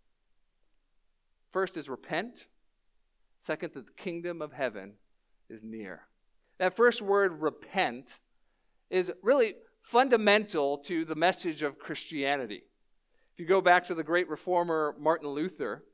First 1.51 1.75
is 1.75 1.89
repent. 1.89 2.45
Second, 3.41 3.73
that 3.73 3.87
the 3.87 4.01
kingdom 4.01 4.41
of 4.41 4.53
heaven 4.53 4.93
is 5.49 5.65
near. 5.65 6.03
That 6.59 6.75
first 6.75 7.01
word, 7.01 7.41
repent, 7.41 8.19
is 8.89 9.11
really 9.23 9.55
fundamental 9.81 10.77
to 10.79 11.05
the 11.05 11.15
message 11.15 11.63
of 11.63 11.79
Christianity. 11.79 12.63
If 13.33 13.39
you 13.39 13.45
go 13.45 13.61
back 13.61 13.85
to 13.85 13.95
the 13.95 14.03
great 14.03 14.29
reformer 14.29 14.93
Martin 14.99 15.29
Luther, 15.29 15.85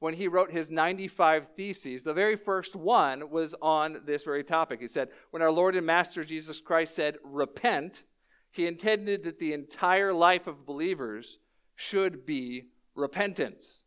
when 0.00 0.14
he 0.14 0.28
wrote 0.28 0.50
his 0.50 0.70
95 0.70 1.50
Theses, 1.56 2.04
the 2.04 2.12
very 2.12 2.36
first 2.36 2.76
one 2.76 3.30
was 3.30 3.54
on 3.60 4.02
this 4.06 4.24
very 4.24 4.44
topic. 4.44 4.80
He 4.80 4.88
said, 4.88 5.08
When 5.30 5.42
our 5.42 5.50
Lord 5.50 5.74
and 5.76 5.86
Master 5.86 6.24
Jesus 6.24 6.60
Christ 6.60 6.94
said, 6.94 7.16
Repent, 7.24 8.02
he 8.50 8.66
intended 8.66 9.24
that 9.24 9.38
the 9.38 9.52
entire 9.52 10.12
life 10.12 10.46
of 10.46 10.66
believers 10.66 11.38
should 11.74 12.26
be 12.26 12.66
repentance. 12.94 13.84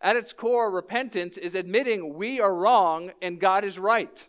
At 0.00 0.16
its 0.16 0.32
core, 0.32 0.70
repentance 0.70 1.36
is 1.36 1.54
admitting 1.54 2.14
we 2.14 2.40
are 2.40 2.54
wrong 2.54 3.10
and 3.20 3.40
God 3.40 3.64
is 3.64 3.78
right. 3.78 4.26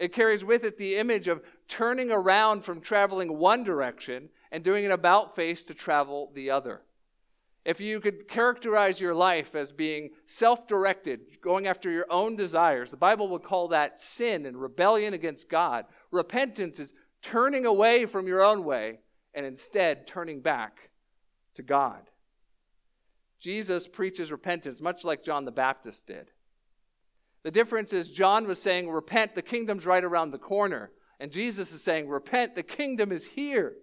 It 0.00 0.14
carries 0.14 0.42
with 0.42 0.64
it 0.64 0.78
the 0.78 0.96
image 0.96 1.28
of 1.28 1.42
turning 1.68 2.10
around 2.10 2.64
from 2.64 2.80
traveling 2.80 3.36
one 3.36 3.62
direction 3.62 4.30
and 4.50 4.64
doing 4.64 4.86
an 4.86 4.92
about 4.92 5.36
face 5.36 5.62
to 5.64 5.74
travel 5.74 6.32
the 6.34 6.50
other. 6.50 6.80
If 7.66 7.82
you 7.82 8.00
could 8.00 8.26
characterize 8.26 8.98
your 8.98 9.14
life 9.14 9.54
as 9.54 9.72
being 9.72 10.10
self 10.24 10.66
directed, 10.66 11.42
going 11.42 11.66
after 11.66 11.90
your 11.90 12.06
own 12.08 12.34
desires, 12.34 12.90
the 12.90 12.96
Bible 12.96 13.28
would 13.28 13.42
call 13.42 13.68
that 13.68 14.00
sin 14.00 14.46
and 14.46 14.56
rebellion 14.58 15.12
against 15.12 15.50
God. 15.50 15.84
Repentance 16.10 16.80
is 16.80 16.94
turning 17.20 17.66
away 17.66 18.06
from 18.06 18.26
your 18.26 18.42
own 18.42 18.64
way 18.64 19.00
and 19.34 19.44
instead 19.44 20.06
turning 20.06 20.40
back 20.40 20.88
to 21.56 21.62
God. 21.62 22.08
Jesus 23.38 23.86
preaches 23.86 24.32
repentance, 24.32 24.80
much 24.80 25.04
like 25.04 25.22
John 25.22 25.44
the 25.44 25.52
Baptist 25.52 26.06
did. 26.06 26.30
The 27.42 27.50
difference 27.50 27.92
is 27.92 28.10
John 28.10 28.46
was 28.46 28.60
saying, 28.60 28.90
Repent, 28.90 29.34
the 29.34 29.42
kingdom's 29.42 29.86
right 29.86 30.04
around 30.04 30.30
the 30.30 30.38
corner. 30.38 30.90
And 31.18 31.30
Jesus 31.30 31.72
is 31.72 31.82
saying, 31.82 32.08
Repent, 32.08 32.54
the 32.54 32.62
kingdom 32.62 33.12
is 33.12 33.26
here. 33.26 33.74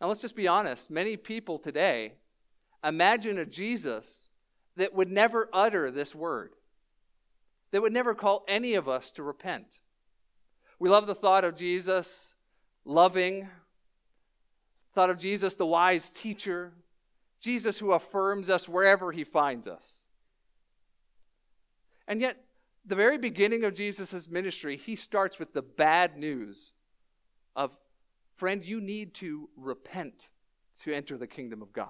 Now, 0.00 0.08
let's 0.08 0.22
just 0.22 0.36
be 0.36 0.48
honest. 0.48 0.90
Many 0.90 1.16
people 1.16 1.58
today 1.58 2.14
imagine 2.84 3.38
a 3.38 3.44
Jesus 3.44 4.28
that 4.76 4.94
would 4.94 5.10
never 5.10 5.48
utter 5.52 5.90
this 5.90 6.14
word, 6.14 6.52
that 7.72 7.82
would 7.82 7.92
never 7.92 8.14
call 8.14 8.44
any 8.48 8.74
of 8.74 8.88
us 8.88 9.10
to 9.12 9.22
repent. 9.22 9.80
We 10.78 10.88
love 10.88 11.06
the 11.06 11.14
thought 11.14 11.44
of 11.44 11.56
Jesus 11.56 12.34
loving, 12.84 13.48
thought 14.94 15.10
of 15.10 15.18
Jesus, 15.18 15.54
the 15.54 15.66
wise 15.66 16.10
teacher, 16.10 16.72
Jesus 17.40 17.78
who 17.78 17.92
affirms 17.92 18.48
us 18.48 18.68
wherever 18.68 19.12
he 19.12 19.24
finds 19.24 19.68
us. 19.68 20.07
And 22.08 22.22
yet, 22.22 22.42
the 22.86 22.96
very 22.96 23.18
beginning 23.18 23.64
of 23.64 23.74
Jesus' 23.74 24.28
ministry, 24.28 24.78
he 24.78 24.96
starts 24.96 25.38
with 25.38 25.52
the 25.52 25.62
bad 25.62 26.16
news 26.16 26.72
of, 27.54 27.70
friend, 28.34 28.64
you 28.64 28.80
need 28.80 29.12
to 29.14 29.50
repent 29.56 30.30
to 30.80 30.94
enter 30.94 31.18
the 31.18 31.26
kingdom 31.26 31.60
of 31.60 31.72
God. 31.72 31.88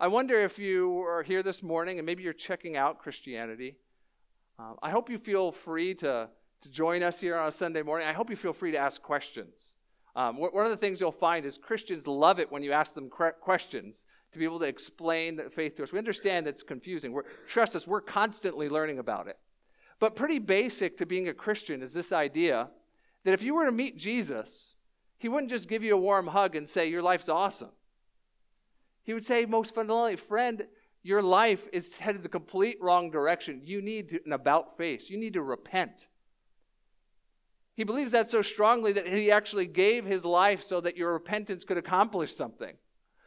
I 0.00 0.08
wonder 0.08 0.34
if 0.34 0.58
you 0.58 0.98
are 1.02 1.22
here 1.22 1.42
this 1.42 1.62
morning 1.62 1.98
and 1.98 2.04
maybe 2.04 2.24
you're 2.24 2.32
checking 2.32 2.76
out 2.76 2.98
Christianity. 2.98 3.76
Uh, 4.58 4.72
I 4.82 4.90
hope 4.90 5.08
you 5.08 5.18
feel 5.18 5.52
free 5.52 5.94
to, 5.94 6.28
to 6.62 6.70
join 6.70 7.02
us 7.04 7.20
here 7.20 7.38
on 7.38 7.48
a 7.48 7.52
Sunday 7.52 7.82
morning. 7.82 8.08
I 8.08 8.12
hope 8.12 8.28
you 8.28 8.36
feel 8.36 8.52
free 8.52 8.72
to 8.72 8.78
ask 8.78 9.00
questions. 9.00 9.76
Um, 10.16 10.38
one 10.38 10.64
of 10.64 10.70
the 10.70 10.76
things 10.76 11.00
you'll 11.00 11.12
find 11.12 11.46
is 11.46 11.58
Christians 11.58 12.06
love 12.06 12.40
it 12.40 12.50
when 12.50 12.62
you 12.62 12.72
ask 12.72 12.94
them 12.94 13.08
questions 13.40 14.06
to 14.36 14.38
be 14.38 14.44
able 14.44 14.60
to 14.60 14.66
explain 14.66 15.36
the 15.36 15.50
faith 15.50 15.76
to 15.76 15.82
us. 15.82 15.92
We 15.92 15.98
understand 15.98 16.46
it's 16.46 16.62
confusing. 16.62 17.12
We're, 17.12 17.24
trust 17.48 17.74
us, 17.74 17.86
we're 17.86 18.00
constantly 18.00 18.68
learning 18.68 18.98
about 18.98 19.28
it. 19.28 19.38
But 19.98 20.14
pretty 20.14 20.38
basic 20.38 20.98
to 20.98 21.06
being 21.06 21.28
a 21.28 21.34
Christian 21.34 21.82
is 21.82 21.92
this 21.92 22.12
idea 22.12 22.68
that 23.24 23.32
if 23.32 23.42
you 23.42 23.54
were 23.54 23.64
to 23.64 23.72
meet 23.72 23.96
Jesus, 23.96 24.74
he 25.18 25.28
wouldn't 25.28 25.50
just 25.50 25.68
give 25.68 25.82
you 25.82 25.94
a 25.94 25.98
warm 25.98 26.28
hug 26.28 26.54
and 26.54 26.68
say, 26.68 26.88
Your 26.88 27.02
life's 27.02 27.28
awesome. 27.28 27.70
He 29.02 29.14
would 29.14 29.24
say, 29.24 29.46
most 29.46 29.74
fundamentally, 29.74 30.16
friend, 30.16 30.66
your 31.02 31.22
life 31.22 31.68
is 31.72 31.98
headed 31.98 32.24
the 32.24 32.28
complete 32.28 32.76
wrong 32.80 33.10
direction. 33.10 33.62
You 33.64 33.80
need 33.80 34.08
to, 34.08 34.20
an 34.26 34.32
about 34.32 34.76
face. 34.76 35.08
You 35.08 35.16
need 35.16 35.34
to 35.34 35.42
repent. 35.42 36.08
He 37.76 37.84
believes 37.84 38.12
that 38.12 38.28
so 38.28 38.42
strongly 38.42 38.92
that 38.92 39.06
he 39.06 39.30
actually 39.30 39.66
gave 39.66 40.04
his 40.04 40.24
life 40.24 40.62
so 40.62 40.80
that 40.80 40.96
your 40.96 41.12
repentance 41.12 41.64
could 41.64 41.76
accomplish 41.76 42.34
something. 42.34 42.74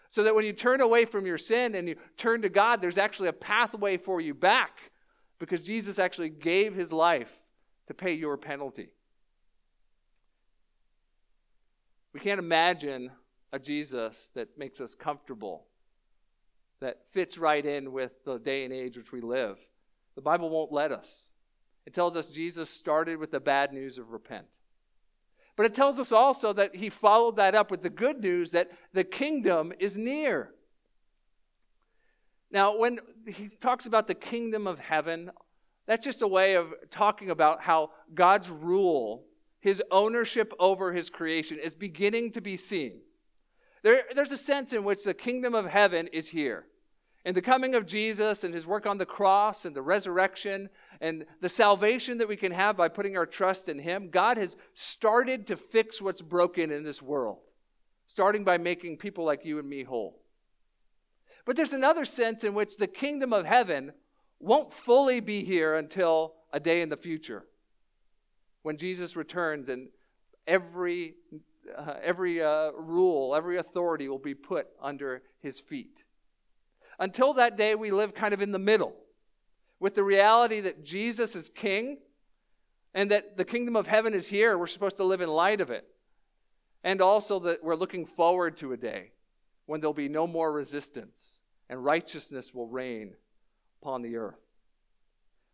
So 0.10 0.24
that 0.24 0.34
when 0.34 0.44
you 0.44 0.54
turn 0.54 0.82
away 0.82 1.06
from 1.06 1.26
your 1.26 1.38
sin 1.38 1.76
and 1.76 1.88
you 1.88 1.96
turn 2.18 2.42
to 2.42 2.50
God, 2.50 2.82
there's 2.82 2.98
actually 2.98 3.30
a 3.30 3.34
pathway 3.34 3.96
for 3.96 4.20
you 4.20 4.34
back 4.34 4.92
because 5.38 5.62
Jesus 5.62 6.00
actually 6.00 6.30
gave 6.30 6.74
his 6.74 6.92
life 6.92 7.32
to 7.86 7.94
pay 7.94 8.14
your 8.14 8.36
penalty. 8.36 8.90
We 12.14 12.20
can't 12.20 12.40
imagine 12.40 13.12
a 13.54 13.60
Jesus 13.60 14.32
that 14.34 14.58
makes 14.58 14.82
us 14.82 14.96
comfortable, 14.96 15.66
that 16.82 17.02
fits 17.12 17.38
right 17.38 17.66
in 17.66 17.92
with 17.92 18.24
the 18.26 18.40
day 18.40 18.66
and 18.66 18.74
age 18.74 18.98
which 18.98 19.12
we 19.12 19.22
live. 19.22 19.58
The 20.16 20.22
Bible 20.22 20.50
won't 20.50 20.72
let 20.72 20.92
us. 20.92 21.32
It 21.86 21.94
tells 21.94 22.16
us 22.16 22.30
Jesus 22.30 22.70
started 22.70 23.18
with 23.18 23.32
the 23.32 23.40
bad 23.40 23.74
news 23.74 23.98
of 23.98 24.12
repent. 24.12 24.60
But 25.60 25.66
it 25.66 25.74
tells 25.74 26.00
us 26.00 26.14
also 26.14 26.54
that 26.54 26.78
he 26.78 26.90
followed 26.90 27.36
that 27.36 27.54
up 27.54 27.70
with 27.70 27.82
the 27.82 27.90
good 27.90 28.22
news 28.22 28.52
that 28.52 28.72
the 28.94 29.04
kingdom 29.04 29.74
is 29.78 29.98
near. 29.98 30.54
Now, 32.50 32.78
when 32.78 33.00
he 33.28 33.50
talks 33.50 33.86
about 33.86 34.08
the 34.08 34.16
kingdom 34.16 34.68
of 34.68 34.80
heaven, 34.80 35.32
that's 35.86 36.06
just 36.06 36.22
a 36.22 36.28
way 36.30 36.54
of 36.54 36.74
talking 36.90 37.30
about 37.30 37.60
how 37.60 37.92
God's 38.14 38.50
rule, 38.50 39.26
his 39.60 39.84
ownership 39.92 40.54
over 40.60 40.94
his 40.94 41.10
creation, 41.10 41.60
is 41.60 41.76
beginning 41.76 42.32
to 42.32 42.42
be 42.42 42.56
seen. 42.56 43.02
There, 43.84 44.04
there's 44.16 44.32
a 44.32 44.38
sense 44.38 44.72
in 44.72 44.86
which 44.86 45.04
the 45.04 45.14
kingdom 45.14 45.54
of 45.56 45.66
heaven 45.66 46.08
is 46.14 46.30
here. 46.30 46.68
And 47.30 47.38
the 47.38 47.44
coming 47.44 47.76
of 47.76 47.86
Jesus 47.86 48.44
and 48.44 48.56
his 48.56 48.66
work 48.66 48.88
on 48.88 48.98
the 48.98 49.06
cross 49.06 49.64
and 49.64 49.76
the 49.76 49.84
resurrection 49.84 50.68
and 51.00 51.28
the 51.42 51.48
salvation 51.48 52.18
that 52.18 52.28
we 52.28 52.36
can 52.36 52.52
have 52.52 52.76
by 52.76 52.88
putting 52.88 53.16
our 53.16 53.28
trust 53.28 53.70
in 53.70 53.78
Him, 53.78 54.10
God 54.10 54.40
has 54.40 54.58
started 54.74 55.46
to 55.46 55.56
fix 55.56 56.02
what's 56.02 56.24
broken 56.24 56.72
in 56.72 56.84
this 56.84 57.04
world, 57.04 57.38
starting 58.08 58.44
by 58.44 58.58
making 58.58 58.98
people 58.98 59.26
like 59.26 59.46
you 59.46 59.60
and 59.60 59.70
me 59.70 59.84
whole. 59.84 60.24
But 61.46 61.56
there's 61.56 61.72
another 61.72 62.04
sense 62.04 62.44
in 62.44 62.56
which 62.56 62.78
the 62.78 62.88
kingdom 62.88 63.32
of 63.32 63.46
heaven 63.46 63.94
won't 64.40 64.74
fully 64.74 65.20
be 65.20 65.44
here 65.44 65.76
until 65.76 66.34
a 66.52 66.60
day 66.60 66.82
in 66.82 66.90
the 66.90 66.98
future 66.98 67.46
when 68.64 68.76
Jesus 68.76 69.16
returns 69.16 69.70
and 69.70 69.90
every, 70.48 71.14
uh, 71.78 71.94
every 72.02 72.42
uh, 72.42 72.72
rule, 72.72 73.36
every 73.36 73.60
authority 73.60 74.10
will 74.10 74.18
be 74.18 74.34
put 74.34 74.66
under 74.82 75.22
His 75.44 75.60
feet. 75.60 76.06
Until 77.00 77.34
that 77.36 77.56
day, 77.56 77.76
we 77.76 77.92
live 77.92 78.14
kind 78.14 78.34
of 78.34 78.42
in 78.42 78.52
the 78.52 78.60
middle 78.60 78.94
with 79.80 79.96
the 79.96 80.04
reality 80.04 80.60
that 80.62 80.84
Jesus 80.84 81.36
is 81.36 81.50
king 81.50 82.00
and 82.94 83.10
that 83.12 83.38
the 83.38 83.46
kingdom 83.46 83.76
of 83.76 83.88
heaven 83.88 84.14
is 84.14 84.28
here. 84.28 84.58
We're 84.58 84.68
supposed 84.68 84.98
to 84.98 85.06
live 85.06 85.22
in 85.22 85.30
light 85.30 85.62
of 85.62 85.72
it. 85.72 85.86
And 86.84 87.02
also 87.02 87.40
that 87.40 87.64
we're 87.64 87.76
looking 87.76 88.06
forward 88.06 88.58
to 88.58 88.74
a 88.74 88.78
day 88.78 89.12
when 89.66 89.80
there'll 89.80 89.94
be 89.94 90.10
no 90.10 90.28
more 90.28 90.52
resistance 90.52 91.42
and 91.70 91.84
righteousness 91.84 92.54
will 92.54 92.68
reign 92.68 93.16
upon 93.82 94.02
the 94.02 94.18
earth. 94.18 94.40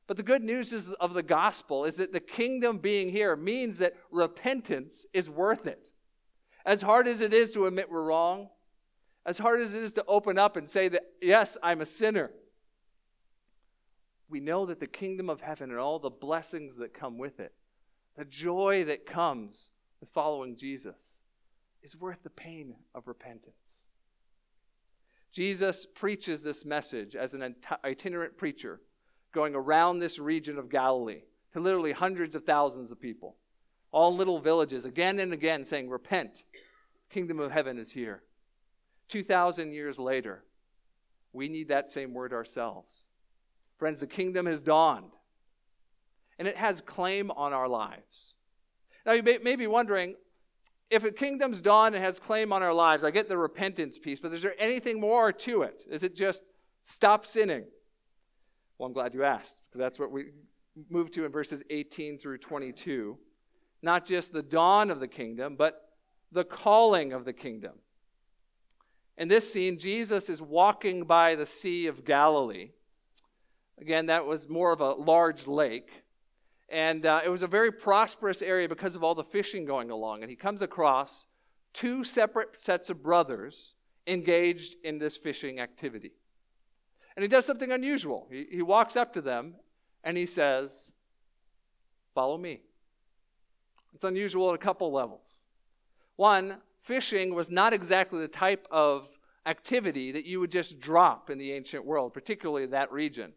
But 0.08 0.18
the 0.18 0.24
good 0.24 0.44
news 0.44 0.72
is 0.72 0.88
of 0.88 1.14
the 1.14 1.24
gospel 1.24 1.84
is 1.84 1.96
that 1.98 2.14
the 2.14 2.20
kingdom 2.20 2.78
being 2.78 3.10
here 3.10 3.36
means 3.36 3.80
that 3.80 3.96
repentance 4.12 5.06
is 5.14 5.30
worth 5.30 5.66
it. 5.66 5.92
As 6.66 6.82
hard 6.82 7.08
as 7.08 7.22
it 7.22 7.34
is 7.34 7.52
to 7.52 7.66
admit 7.66 7.92
we're 7.92 8.04
wrong, 8.04 8.50
as 9.26 9.40
hard 9.40 9.62
as 9.62 9.74
it 9.74 9.84
is 9.84 9.94
to 9.94 10.06
open 10.08 10.38
up 10.38 10.56
and 10.56 10.70
say 10.70 10.88
that, 10.88 11.04
yes, 11.22 11.58
I'm 11.64 11.82
a 11.82 11.86
sinner, 11.86 12.32
we 14.30 14.40
know 14.40 14.66
that 14.66 14.80
the 14.80 14.88
kingdom 14.88 15.30
of 15.30 15.42
heaven 15.42 15.72
and 15.72 15.80
all 15.80 16.00
the 16.00 16.10
blessings 16.10 16.78
that 16.78 16.94
come 16.94 17.18
with 17.18 17.40
it, 17.40 17.54
the 18.18 18.26
joy 18.26 18.84
that 18.86 19.06
comes 19.06 19.72
with 20.00 20.10
following 20.10 20.56
Jesus, 20.56 21.22
is 21.84 21.96
worth 21.96 22.24
the 22.24 22.30
pain 22.30 22.76
of 22.94 23.08
repentance. 23.08 23.88
Jesus 25.32 25.86
preaches 25.86 26.44
this 26.44 26.66
message 26.66 27.16
as 27.16 27.34
an 27.34 27.56
itinerant 27.84 28.38
preacher 28.38 28.80
going 29.32 29.54
around 29.54 30.00
this 30.00 30.18
region 30.18 30.58
of 30.58 30.70
Galilee 30.70 31.24
to 31.54 31.60
literally 31.60 31.92
hundreds 31.92 32.36
of 32.36 32.46
thousands 32.46 32.92
of 32.92 33.02
people, 33.02 33.36
all 33.92 34.16
little 34.16 34.40
villages, 34.40 34.86
again 34.86 35.20
and 35.20 35.34
again 35.34 35.66
saying, 35.66 35.90
Repent, 35.90 36.46
kingdom 37.10 37.40
of 37.40 37.52
heaven 37.52 37.78
is 37.78 37.92
here. 37.92 38.24
2,000 39.10 39.72
years 39.72 39.98
later, 39.98 40.44
we 41.34 41.50
need 41.50 41.70
that 41.70 41.90
same 41.90 42.14
word 42.14 42.34
ourselves. 42.34 43.10
Friends, 43.78 44.00
the 44.00 44.08
kingdom 44.08 44.46
has 44.46 44.62
dawned, 44.62 45.12
and 46.40 46.48
it 46.48 46.56
has 46.56 46.82
claim 46.82 47.32
on 47.32 47.54
our 47.54 47.68
lives. 47.68 48.36
Now, 49.06 49.14
you 49.14 49.24
may, 49.24 49.38
may 49.40 49.56
be 49.56 49.68
wondering 49.68 50.16
if 50.90 51.04
a 51.04 51.12
kingdom's 51.12 51.62
dawned 51.62 51.96
and 51.96 52.04
has 52.04 52.20
claim 52.20 52.54
on 52.54 52.64
our 52.64 52.74
lives, 52.74 53.04
I 53.04 53.12
get 53.12 53.28
the 53.28 53.38
repentance 53.38 53.98
piece, 53.98 54.20
but 54.20 54.34
is 54.34 54.42
there 54.42 54.56
anything 54.58 55.00
more 55.00 55.32
to 55.32 55.64
it? 55.64 55.84
Is 55.90 56.04
it 56.04 56.16
just 56.16 56.44
stop 56.82 57.26
sinning? 57.26 57.66
Well, 58.78 58.88
I'm 58.88 58.94
glad 58.94 59.14
you 59.14 59.24
asked, 59.24 59.62
because 59.66 59.80
that's 59.80 60.00
what 60.00 60.12
we 60.12 60.28
move 60.90 61.12
to 61.12 61.26
in 61.26 61.32
verses 61.32 61.64
18 61.70 62.18
through 62.18 62.38
22. 62.40 63.18
Not 63.82 64.06
just 64.06 64.34
the 64.34 64.44
dawn 64.44 64.92
of 64.92 65.00
the 65.00 65.08
kingdom, 65.08 65.56
but 65.56 65.82
the 66.32 66.44
calling 66.44 67.14
of 67.14 67.26
the 67.26 67.34
kingdom. 67.34 67.74
In 69.18 69.28
this 69.30 69.52
scene, 69.52 69.80
Jesus 69.80 70.30
is 70.30 70.42
walking 70.42 71.06
by 71.06 71.36
the 71.36 71.46
Sea 71.46 71.88
of 71.88 72.04
Galilee. 72.04 72.72
Again, 73.80 74.08
that 74.08 74.26
was 74.26 74.50
more 74.50 74.74
of 74.74 74.82
a 74.82 74.92
large 74.92 75.48
lake. 75.48 76.04
And 76.68 77.06
uh, 77.06 77.22
it 77.24 77.30
was 77.30 77.42
a 77.42 77.48
very 77.48 77.72
prosperous 77.72 78.42
area 78.42 78.68
because 78.68 78.96
of 78.96 79.04
all 79.04 79.16
the 79.16 79.24
fishing 79.24 79.66
going 79.66 79.90
along. 79.90 80.22
And 80.22 80.30
he 80.30 80.36
comes 80.36 80.62
across 80.62 81.28
two 81.74 82.04
separate 82.04 82.58
sets 82.58 82.90
of 82.90 83.04
brothers 83.04 83.76
engaged 84.08 84.76
in 84.84 84.98
this 84.98 85.16
fishing 85.16 85.60
activity. 85.60 86.14
And 87.16 87.24
he 87.24 87.30
does 87.30 87.46
something 87.46 87.72
unusual. 87.72 88.28
He, 88.30 88.48
he 88.52 88.62
walks 88.62 88.96
up 88.96 89.14
to 89.14 89.22
them 89.22 89.56
and 90.04 90.18
he 90.18 90.26
says, 90.26 90.92
Follow 92.14 92.38
me. 92.38 92.62
It's 93.94 94.04
unusual 94.04 94.50
at 94.50 94.56
a 94.56 94.60
couple 94.60 94.92
levels. 94.92 95.46
One, 96.16 96.58
fishing 96.86 97.34
was 97.34 97.50
not 97.50 97.74
exactly 97.74 98.22
the 98.22 98.28
type 98.28 98.68
of 98.72 99.10
activity 99.46 100.12
that 100.12 100.26
you 100.26 100.40
would 100.40 100.52
just 100.52 100.80
drop 100.80 101.30
in 101.30 101.38
the 101.38 101.52
ancient 101.52 101.86
world, 101.86 102.14
particularly 102.14 102.68
that 102.68 102.92
region. 102.92 103.34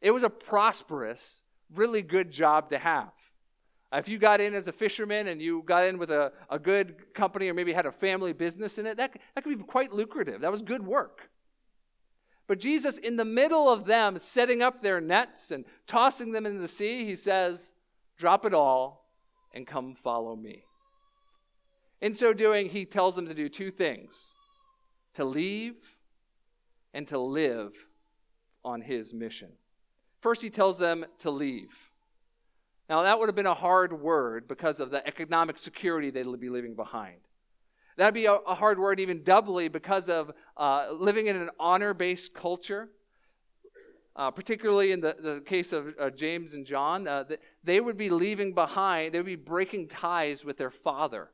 It 0.00 0.10
was 0.12 0.22
a 0.22 0.30
prosperous, 0.30 1.42
really 1.74 2.02
good 2.02 2.30
job 2.30 2.70
to 2.70 2.78
have. 2.78 3.12
Uh, 3.92 3.98
if 3.98 4.08
you 4.08 4.18
got 4.18 4.40
in 4.40 4.54
as 4.54 4.68
a 4.68 4.72
fisherman 4.72 5.28
and 5.28 5.40
you 5.40 5.62
got 5.64 5.84
in 5.84 5.98
with 5.98 6.10
a, 6.10 6.32
a 6.48 6.58
good 6.58 7.12
company 7.14 7.48
or 7.48 7.54
maybe 7.54 7.72
had 7.72 7.86
a 7.86 7.92
family 7.92 8.32
business 8.32 8.78
in 8.78 8.86
it, 8.86 8.96
that, 8.98 9.16
that 9.34 9.44
could 9.44 9.58
be 9.58 9.64
quite 9.64 9.92
lucrative. 9.92 10.42
That 10.42 10.52
was 10.52 10.62
good 10.62 10.86
work. 10.86 11.30
But 12.46 12.60
Jesus, 12.60 12.98
in 12.98 13.16
the 13.16 13.24
middle 13.24 13.70
of 13.70 13.86
them 13.86 14.18
setting 14.18 14.62
up 14.62 14.82
their 14.82 15.00
nets 15.00 15.50
and 15.50 15.64
tossing 15.86 16.32
them 16.32 16.46
in 16.46 16.58
the 16.58 16.68
sea, 16.68 17.04
he 17.04 17.14
says, 17.14 17.72
Drop 18.18 18.44
it 18.44 18.52
all 18.52 19.08
and 19.54 19.66
come 19.66 19.94
follow 19.94 20.36
me. 20.36 20.64
In 22.00 22.14
so 22.14 22.32
doing, 22.32 22.70
he 22.70 22.84
tells 22.84 23.14
them 23.14 23.26
to 23.26 23.34
do 23.34 23.48
two 23.48 23.70
things 23.70 24.32
to 25.14 25.24
leave 25.24 25.74
and 26.94 27.06
to 27.08 27.18
live 27.18 27.72
on 28.64 28.80
his 28.80 29.12
mission. 29.12 29.50
First, 30.20 30.42
he 30.42 30.50
tells 30.50 30.78
them 30.78 31.04
to 31.18 31.30
leave. 31.30 31.90
Now, 32.88 33.02
that 33.02 33.18
would 33.18 33.28
have 33.28 33.36
been 33.36 33.46
a 33.46 33.54
hard 33.54 33.92
word 33.92 34.48
because 34.48 34.80
of 34.80 34.90
the 34.90 35.06
economic 35.06 35.58
security 35.58 36.10
they'd 36.10 36.40
be 36.40 36.48
leaving 36.48 36.74
behind. 36.74 37.20
That'd 37.96 38.14
be 38.14 38.26
a, 38.26 38.38
hard 38.54 38.78
word, 38.78 38.98
even 38.98 39.22
doubly, 39.22 39.68
because 39.68 40.08
of 40.08 40.32
uh, 40.56 40.88
living 40.92 41.26
in 41.26 41.36
an 41.36 41.50
honor 41.58 41.94
based 41.94 42.34
culture. 42.34 42.88
Uh, 44.16 44.30
particularly 44.30 44.90
in 44.90 45.00
the, 45.00 45.16
the 45.18 45.40
case 45.46 45.72
of 45.72 45.94
uh, 45.98 46.10
James 46.10 46.52
and 46.52 46.66
John, 46.66 47.06
uh, 47.06 47.24
they 47.62 47.80
would 47.80 47.96
be 47.96 48.10
leaving 48.10 48.52
behind, 48.52 49.14
they 49.14 49.18
would 49.18 49.24
be 49.24 49.36
breaking 49.36 49.86
ties 49.86 50.44
with 50.44 50.58
their 50.58 50.70
father. 50.70 51.30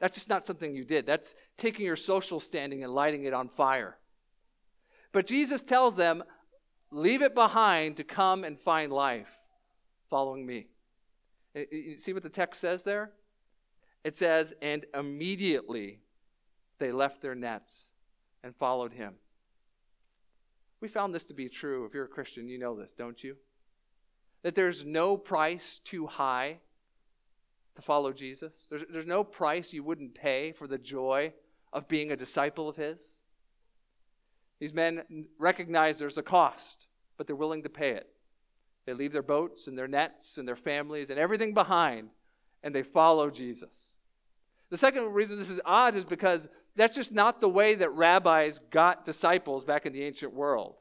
That's 0.00 0.14
just 0.14 0.28
not 0.28 0.44
something 0.44 0.74
you 0.74 0.84
did. 0.84 1.06
That's 1.06 1.34
taking 1.56 1.86
your 1.86 1.96
social 1.96 2.38
standing 2.40 2.84
and 2.84 2.92
lighting 2.92 3.24
it 3.24 3.32
on 3.32 3.48
fire. 3.48 3.96
But 5.12 5.26
Jesus 5.26 5.62
tells 5.62 5.96
them, 5.96 6.22
leave 6.90 7.22
it 7.22 7.34
behind 7.34 7.96
to 7.96 8.04
come 8.04 8.44
and 8.44 8.60
find 8.60 8.92
life 8.92 9.30
following 10.10 10.44
me. 10.44 10.66
You 11.54 11.98
see 11.98 12.12
what 12.12 12.22
the 12.22 12.28
text 12.28 12.60
says 12.60 12.82
there? 12.82 13.12
It 14.04 14.14
says, 14.14 14.54
and 14.60 14.84
immediately 14.94 16.00
they 16.78 16.92
left 16.92 17.22
their 17.22 17.34
nets 17.34 17.92
and 18.44 18.54
followed 18.54 18.92
him. 18.92 19.14
We 20.80 20.88
found 20.88 21.14
this 21.14 21.24
to 21.26 21.34
be 21.34 21.48
true. 21.48 21.86
If 21.86 21.94
you're 21.94 22.04
a 22.04 22.08
Christian, 22.08 22.48
you 22.48 22.58
know 22.58 22.76
this, 22.76 22.92
don't 22.92 23.24
you? 23.24 23.36
That 24.42 24.54
there's 24.54 24.84
no 24.84 25.16
price 25.16 25.80
too 25.82 26.06
high 26.06 26.58
to 27.76 27.82
follow 27.82 28.12
Jesus. 28.12 28.66
There's, 28.68 28.82
there's 28.90 29.06
no 29.06 29.22
price 29.22 29.72
you 29.72 29.84
wouldn't 29.84 30.14
pay 30.14 30.52
for 30.52 30.66
the 30.66 30.78
joy 30.78 31.32
of 31.72 31.88
being 31.88 32.10
a 32.10 32.16
disciple 32.16 32.68
of 32.68 32.76
His. 32.76 33.18
These 34.58 34.72
men 34.72 35.26
recognize 35.38 35.98
there's 35.98 36.18
a 36.18 36.22
cost, 36.22 36.86
but 37.16 37.26
they're 37.26 37.36
willing 37.36 37.62
to 37.62 37.68
pay 37.68 37.90
it. 37.90 38.08
They 38.86 38.94
leave 38.94 39.12
their 39.12 39.22
boats 39.22 39.66
and 39.66 39.76
their 39.76 39.88
nets 39.88 40.38
and 40.38 40.48
their 40.48 40.56
families 40.56 41.10
and 41.10 41.18
everything 41.18 41.54
behind, 41.54 42.10
and 42.62 42.74
they 42.74 42.82
follow 42.82 43.30
Jesus. 43.30 43.96
The 44.70 44.76
second 44.76 45.12
reason 45.12 45.38
this 45.38 45.50
is 45.50 45.60
odd 45.64 45.94
is 45.94 46.04
because 46.04 46.48
that's 46.74 46.94
just 46.94 47.12
not 47.12 47.40
the 47.40 47.48
way 47.48 47.74
that 47.74 47.92
rabbis 47.92 48.60
got 48.70 49.04
disciples 49.04 49.64
back 49.64 49.86
in 49.86 49.92
the 49.92 50.02
ancient 50.02 50.32
world. 50.32 50.76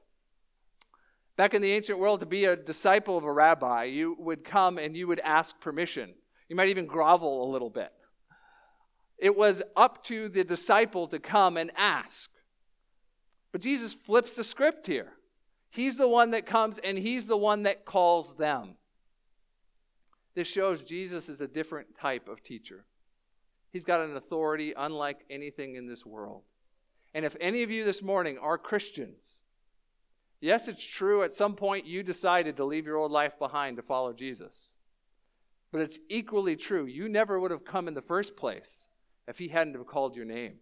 Back 1.35 1.53
in 1.53 1.61
the 1.61 1.71
ancient 1.71 1.99
world, 1.99 2.21
to 2.21 2.25
be 2.25 2.45
a 2.45 2.55
disciple 2.55 3.17
of 3.17 3.25
a 3.25 3.31
rabbi, 3.31 3.83
you 3.85 4.15
would 4.19 4.43
come 4.43 4.77
and 4.77 4.95
you 4.95 5.07
would 5.07 5.19
ask 5.19 5.59
permission. 5.59 6.13
You 6.47 6.55
might 6.55 6.69
even 6.69 6.85
grovel 6.85 7.49
a 7.49 7.51
little 7.51 7.69
bit. 7.69 7.91
It 9.17 9.35
was 9.35 9.63
up 9.75 10.03
to 10.05 10.29
the 10.29 10.43
disciple 10.43 11.07
to 11.07 11.19
come 11.19 11.57
and 11.57 11.71
ask. 11.75 12.29
But 13.51 13.61
Jesus 13.61 13.93
flips 13.93 14.35
the 14.35 14.43
script 14.43 14.87
here. 14.87 15.13
He's 15.69 15.97
the 15.97 16.07
one 16.07 16.31
that 16.31 16.45
comes 16.45 16.77
and 16.77 16.97
he's 16.97 17.25
the 17.25 17.37
one 17.37 17.63
that 17.63 17.85
calls 17.85 18.35
them. 18.35 18.75
This 20.35 20.47
shows 20.47 20.83
Jesus 20.83 21.29
is 21.29 21.39
a 21.39 21.47
different 21.47 21.95
type 21.97 22.27
of 22.27 22.43
teacher. 22.43 22.85
He's 23.71 23.85
got 23.85 24.01
an 24.01 24.15
authority 24.15 24.73
unlike 24.75 25.25
anything 25.29 25.75
in 25.75 25.87
this 25.87 26.05
world. 26.05 26.43
And 27.13 27.25
if 27.25 27.37
any 27.39 27.63
of 27.63 27.71
you 27.71 27.85
this 27.85 28.01
morning 28.01 28.37
are 28.37 28.57
Christians, 28.57 29.43
yes, 30.41 30.67
it's 30.67 30.83
true, 30.83 31.23
at 31.23 31.31
some 31.31 31.55
point 31.55 31.85
you 31.85 32.03
decided 32.03 32.57
to 32.57 32.65
leave 32.65 32.85
your 32.85 32.97
old 32.97 33.11
life 33.11 33.39
behind 33.39 33.77
to 33.77 33.83
follow 33.83 34.11
Jesus. 34.11 34.75
But 35.71 35.81
it's 35.81 35.99
equally 36.09 36.55
true. 36.55 36.85
You 36.85 37.09
never 37.09 37.39
would 37.39 37.51
have 37.51 37.65
come 37.65 37.87
in 37.87 37.93
the 37.93 38.01
first 38.01 38.35
place 38.37 38.87
if 39.27 39.37
he 39.37 39.49
hadn't 39.49 39.75
have 39.75 39.87
called 39.87 40.15
your 40.15 40.25
name. 40.25 40.59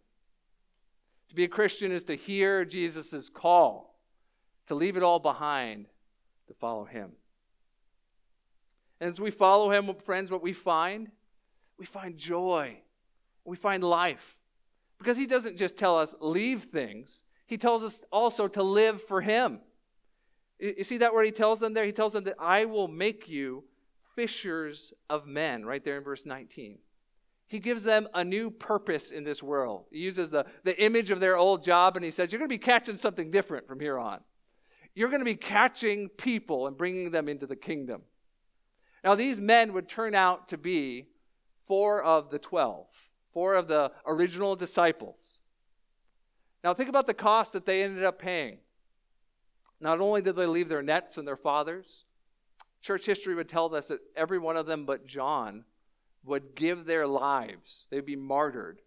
To 1.30 1.36
be 1.36 1.44
a 1.44 1.50
Christian 1.50 1.92
is 1.92 2.04
to 2.06 2.16
hear 2.16 2.66
Jesus' 2.66 3.30
call, 3.30 4.00
to 4.68 4.76
leave 4.76 4.98
it 4.98 5.04
all 5.04 5.20
behind, 5.20 5.88
to 6.48 6.54
follow 6.54 6.86
him. 6.86 7.14
And 9.00 9.12
as 9.12 9.20
we 9.20 9.32
follow 9.32 9.72
him, 9.72 9.94
friends, 9.96 10.32
what 10.32 10.44
we 10.44 10.54
find, 10.54 11.12
we 11.78 11.86
find 11.86 12.18
joy, 12.18 12.82
we 13.44 13.58
find 13.58 13.84
life. 13.84 14.38
Because 14.98 15.18
he 15.18 15.26
doesn't 15.26 15.58
just 15.58 15.78
tell 15.78 15.98
us 15.98 16.16
leave 16.22 16.64
things, 16.64 17.26
he 17.46 17.58
tells 17.58 17.84
us 17.84 18.04
also 18.12 18.48
to 18.48 18.64
live 18.64 19.02
for 19.02 19.22
him. 19.22 19.60
You 20.60 20.84
see 20.84 20.98
that 20.98 21.14
where 21.14 21.24
he 21.24 21.32
tells 21.32 21.60
them 21.60 21.74
there? 21.74 21.86
He 21.86 21.92
tells 21.92 22.14
them 22.14 22.24
that 22.24 22.36
I 22.40 22.66
will 22.66 22.88
make 22.88 23.28
you 23.28 23.66
fishers 24.16 24.94
of 25.10 25.26
men, 25.26 25.66
right 25.66 25.84
there 25.84 25.98
in 25.98 26.04
verse 26.04 26.26
19. 26.26 26.80
He 27.48 27.60
gives 27.60 27.84
them 27.84 28.08
a 28.14 28.24
new 28.24 28.50
purpose 28.50 29.12
in 29.12 29.24
this 29.24 29.44
world. 29.44 29.86
He 29.92 30.00
uses 30.00 30.32
the, 30.32 30.46
the 30.64 30.82
image 30.84 31.12
of 31.12 31.20
their 31.20 31.38
old 31.38 31.64
job 31.64 31.96
and 31.96 32.04
he 32.04 32.12
says, 32.12 32.32
You're 32.32 32.40
going 32.40 32.50
to 32.50 32.54
be 32.54 32.58
catching 32.58 32.96
something 32.96 33.30
different 33.32 33.68
from 33.68 33.80
here 33.80 34.00
on. 34.00 34.22
You're 34.96 35.10
going 35.10 35.22
to 35.22 35.26
be 35.26 35.36
catching 35.36 36.10
people 36.10 36.68
and 36.68 36.78
bringing 36.78 37.12
them 37.12 37.28
into 37.28 37.46
the 37.46 37.56
kingdom. 37.56 38.02
Now, 39.04 39.16
these 39.16 39.40
men 39.40 39.74
would 39.74 39.90
turn 39.90 40.16
out 40.16 40.48
to 40.50 40.58
be 40.58 41.08
four 41.68 42.02
of 42.02 42.30
the 42.30 42.40
twelve, 42.40 42.88
four 43.34 43.56
of 43.56 43.68
the 43.68 43.92
original 44.06 44.56
disciples. 44.56 45.42
Now, 46.64 46.74
think 46.74 46.90
about 46.90 47.08
the 47.08 47.14
cost 47.14 47.54
that 47.54 47.66
they 47.66 47.84
ended 47.84 48.04
up 48.04 48.18
paying. 48.20 48.60
Not 49.82 50.00
only 50.00 50.22
did 50.22 50.38
they 50.38 50.46
leave 50.46 50.70
their 50.70 50.82
nets 50.82 51.18
and 51.18 51.28
their 51.28 51.36
fathers, 51.36 52.06
Church 52.84 53.06
history 53.06 53.34
would 53.34 53.48
tell 53.48 53.74
us 53.74 53.88
that 53.88 54.02
every 54.16 54.38
one 54.38 54.58
of 54.58 54.66
them 54.66 54.86
but 54.86 55.08
John 55.08 55.64
would 56.26 56.54
give 56.54 56.86
their 56.86 57.08
lives, 57.08 57.88
they'd 57.90 58.06
be 58.06 58.16
martyred, 58.16 58.82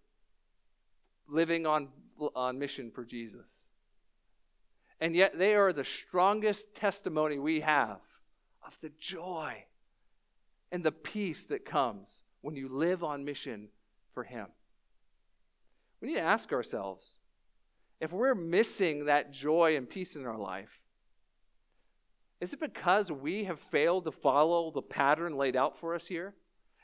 living 1.26 1.66
on, 1.66 1.88
on 2.34 2.58
mission 2.58 2.90
for 2.90 3.04
Jesus. 3.04 3.66
And 5.00 5.16
yet 5.16 5.38
they 5.38 5.54
are 5.54 5.72
the 5.72 5.84
strongest 5.84 6.74
testimony 6.74 7.38
we 7.38 7.60
have 7.60 8.00
of 8.66 8.78
the 8.80 8.92
joy 8.98 9.64
and 10.70 10.84
the 10.84 10.92
peace 10.92 11.44
that 11.46 11.64
comes 11.64 12.22
when 12.42 12.54
you 12.54 12.68
live 12.68 13.02
on 13.02 13.24
mission 13.24 13.68
for 14.12 14.24
Him. 14.24 14.46
We 16.00 16.08
need 16.08 16.16
to 16.16 16.22
ask 16.22 16.52
ourselves 16.52 17.16
if 18.00 18.12
we're 18.12 18.34
missing 18.34 19.06
that 19.06 19.32
joy 19.32 19.76
and 19.76 19.88
peace 19.88 20.16
in 20.16 20.26
our 20.26 20.38
life, 20.38 20.80
is 22.40 22.52
it 22.52 22.60
because 22.60 23.10
we 23.10 23.44
have 23.44 23.60
failed 23.60 24.04
to 24.04 24.12
follow 24.12 24.70
the 24.70 24.82
pattern 24.82 25.36
laid 25.36 25.56
out 25.56 25.78
for 25.78 25.94
us 25.94 26.06
here? 26.06 26.34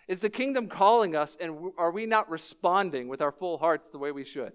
Is 0.09 0.21
the 0.21 0.31
kingdom 0.31 0.67
calling 0.67 1.15
us, 1.15 1.37
and 1.41 1.73
are 1.79 1.91
we 1.91 2.07
not 2.07 2.31
responding 2.31 3.09
with 3.09 3.21
our 3.21 3.33
full 3.33 3.59
hearts 3.59 3.91
the 3.91 3.99
way 3.99 4.13
we 4.13 4.25
should? 4.25 4.53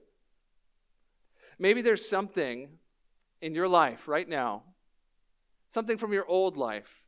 Maybe 1.60 1.82
there's 1.82 2.08
something 2.08 2.70
in 3.42 3.56
your 3.56 3.68
life 3.68 4.08
right 4.08 4.28
now, 4.28 4.64
something 5.70 5.98
from 5.98 6.14
your 6.14 6.28
old 6.28 6.58
life, 6.58 7.04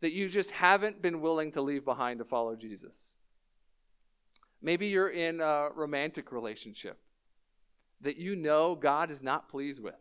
that 0.00 0.12
you 0.12 0.28
just 0.28 0.52
haven't 0.52 1.02
been 1.02 1.20
willing 1.20 1.52
to 1.52 1.62
leave 1.62 1.84
behind 1.84 2.18
to 2.18 2.24
follow 2.24 2.54
Jesus. 2.54 3.16
Maybe 4.62 4.88
you're 4.88 5.10
in 5.10 5.40
a 5.40 5.68
romantic 5.74 6.32
relationship 6.32 6.98
that 8.00 8.16
you 8.16 8.36
know 8.36 8.74
God 8.74 9.10
is 9.10 9.22
not 9.22 9.48
pleased 9.48 9.82
with. 9.82 9.94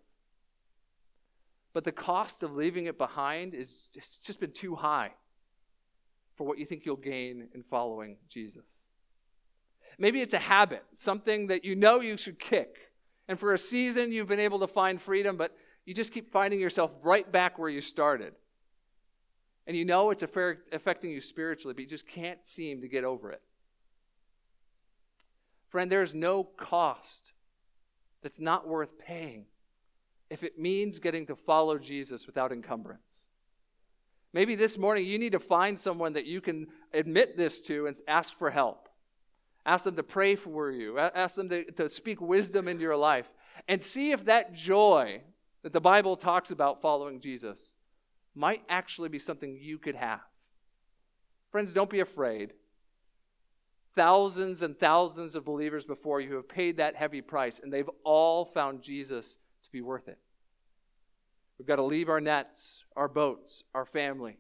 But 1.76 1.84
the 1.84 1.92
cost 1.92 2.42
of 2.42 2.56
leaving 2.56 2.86
it 2.86 2.98
behind 2.98 3.54
is 3.54 3.90
just, 3.94 4.26
just 4.26 4.40
been 4.40 4.54
too 4.54 4.76
high 4.76 5.12
for 6.36 6.48
what 6.48 6.58
you 6.58 6.66
think 6.66 6.86
you'll 6.86 6.96
gain 6.96 7.50
in 7.54 7.64
following 7.64 8.16
Jesus. 8.30 8.86
Maybe 10.00 10.22
it's 10.22 10.34
a 10.34 10.40
habit, 10.40 10.86
something 10.94 11.48
that 11.48 11.66
you 11.66 11.76
know 11.76 12.00
you 12.00 12.16
should 12.16 12.40
kick. 12.40 12.78
And 13.28 13.38
for 13.38 13.54
a 13.54 13.58
season, 13.58 14.14
you've 14.14 14.30
been 14.30 14.40
able 14.40 14.60
to 14.60 14.68
find 14.68 15.02
freedom, 15.02 15.36
but 15.36 15.52
you 15.84 15.94
just 15.94 16.14
keep 16.14 16.32
finding 16.32 16.62
yourself 16.62 16.92
right 17.04 17.30
back 17.30 17.60
where 17.60 17.70
you 17.70 17.82
started. 17.82 18.36
And 19.68 19.76
you 19.76 19.84
know 19.84 20.12
it's 20.12 20.24
affecting 20.24 21.12
you 21.12 21.20
spiritually, 21.20 21.74
but 21.74 21.82
you 21.82 21.90
just 21.90 22.08
can't 22.08 22.46
seem 22.46 22.80
to 22.80 22.88
get 22.88 23.04
over 23.04 23.34
it. 23.34 23.42
Friend, 25.68 25.92
there's 25.92 26.16
no 26.16 26.46
cost 26.46 27.34
that's 28.22 28.40
not 28.40 28.66
worth 28.66 28.98
paying 28.98 29.48
if 30.30 30.44
it 30.44 30.60
means 30.60 31.00
getting 31.00 31.26
to 31.28 31.36
follow 31.36 31.78
Jesus 31.78 32.26
without 32.26 32.52
encumbrance. 32.52 33.26
Maybe 34.34 34.56
this 34.56 34.78
morning 34.78 35.06
you 35.06 35.18
need 35.18 35.32
to 35.32 35.40
find 35.40 35.80
someone 35.80 36.14
that 36.14 36.26
you 36.26 36.42
can 36.42 36.68
admit 36.94 37.38
this 37.38 37.62
to 37.62 37.88
and 37.88 37.96
ask 38.08 38.38
for 38.38 38.52
help. 38.52 38.90
Ask 39.66 39.86
them 39.86 39.96
to 39.96 40.04
pray 40.04 40.36
for 40.36 40.70
you. 40.70 41.00
Ask 41.00 41.36
them 41.36 41.50
to, 41.50 41.72
to 41.72 41.90
speak 41.90 42.22
wisdom 42.22 42.68
into 42.68 42.84
your 42.84 42.98
life. 42.98 43.32
And 43.68 43.82
see 43.82 44.12
if 44.12 44.26
that 44.26 44.54
joy 44.54 45.22
that 45.64 45.74
the 45.74 45.82
Bible 45.82 46.18
talks 46.18 46.52
about 46.52 46.82
following 46.82 47.20
Jesus 47.20 47.74
might 48.36 48.62
actually 48.70 49.10
be 49.10 49.18
something 49.18 49.58
you 49.60 49.80
could 49.80 49.96
have. 49.96 50.20
Friends, 51.52 51.74
don't 51.74 51.90
be 51.90 52.02
afraid. 52.02 52.54
Thousands 53.96 54.62
and 54.62 54.78
thousands 54.78 55.36
of 55.36 55.46
believers 55.46 55.86
before 55.86 56.20
you 56.20 56.36
have 56.36 56.50
paid 56.50 56.78
that 56.78 56.98
heavy 56.98 57.22
price, 57.22 57.62
and 57.62 57.72
they've 57.72 57.90
all 58.04 58.44
found 58.44 58.82
Jesus 58.82 59.38
be 59.76 59.82
worth 59.82 60.08
it. 60.08 60.18
We've 61.60 61.68
got 61.68 61.76
to 61.76 61.84
leave 61.84 62.08
our 62.08 62.22
nets, 62.22 62.86
our 62.96 63.10
boats, 63.10 63.66
our 63.74 63.86
family, 63.86 64.38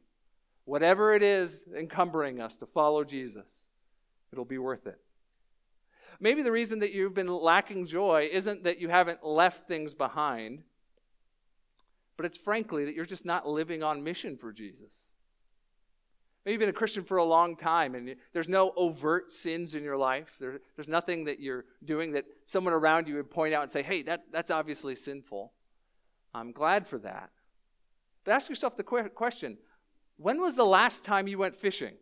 whatever 0.63 1.13
it 1.13 1.21
is 1.21 1.65
encumbering 1.77 2.39
us 2.39 2.55
to 2.57 2.65
follow 2.65 3.03
Jesus. 3.03 3.67
It'll 4.31 4.45
be 4.45 4.57
worth 4.57 4.87
it. 4.87 4.97
Maybe 6.21 6.41
the 6.41 6.53
reason 6.53 6.79
that 6.79 6.93
you've 6.93 7.13
been 7.13 7.27
lacking 7.27 7.85
joy 7.85 8.29
isn't 8.31 8.63
that 8.63 8.79
you 8.79 8.87
haven't 8.87 9.25
left 9.25 9.67
things 9.67 9.93
behind, 9.93 10.63
but 12.15 12.25
it's 12.25 12.37
frankly 12.37 12.85
that 12.85 12.95
you're 12.95 13.05
just 13.05 13.25
not 13.25 13.45
living 13.45 13.83
on 13.83 14.05
mission 14.05 14.37
for 14.37 14.53
Jesus. 14.53 15.14
Maybe 16.45 16.53
you've 16.53 16.59
been 16.59 16.69
a 16.69 16.73
Christian 16.73 17.03
for 17.03 17.17
a 17.17 17.23
long 17.23 17.55
time 17.55 17.95
and 17.95 18.15
there's 18.31 18.47
no 18.47 18.71
overt 18.77 19.33
sins 19.33 19.73
in 19.73 19.83
your 19.83 19.97
life. 19.97 20.35
There, 20.39 20.59
there's 20.75 20.87
nothing 20.87 21.23
that 21.25 21.39
you're 21.39 21.65
doing 21.83 22.11
that 22.11 22.25
someone 22.45 22.73
around 22.73 23.07
you 23.07 23.15
would 23.15 23.31
point 23.31 23.55
out 23.55 23.63
and 23.63 23.71
say, 23.71 23.81
hey, 23.81 24.03
that, 24.03 24.25
that's 24.31 24.51
obviously 24.51 24.95
sinful. 24.95 25.53
I'm 26.35 26.51
glad 26.51 26.87
for 26.87 26.99
that. 26.99 27.31
But 28.23 28.33
ask 28.33 28.47
yourself 28.47 28.77
the 28.77 28.83
question 28.83 29.57
when 30.17 30.39
was 30.39 30.55
the 30.55 30.65
last 30.65 31.03
time 31.03 31.27
you 31.27 31.39
went 31.39 31.55
fishing? 31.57 31.95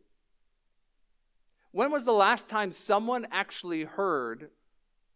When 1.71 1.91
was 1.91 2.05
the 2.05 2.11
last 2.11 2.49
time 2.49 2.71
someone 2.71 3.25
actually 3.31 3.83
heard 3.83 4.49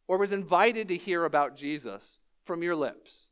or 0.07 0.17
was 0.17 0.31
invited 0.31 0.87
to 0.87 0.97
hear 0.97 1.25
about 1.25 1.55
Jesus 1.55 2.17
from 2.45 2.63
your 2.63 2.75
lips? 2.75 3.29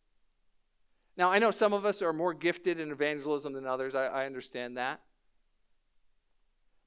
Now, 1.17 1.31
I 1.31 1.39
know 1.39 1.51
some 1.51 1.73
of 1.73 1.85
us 1.85 2.01
are 2.01 2.13
more 2.13 2.33
gifted 2.33 2.79
in 2.79 2.91
evangelism 2.91 3.53
than 3.53 3.65
others. 3.65 3.95
I, 3.95 4.05
I 4.05 4.25
understand 4.25 4.77
that. 4.77 4.99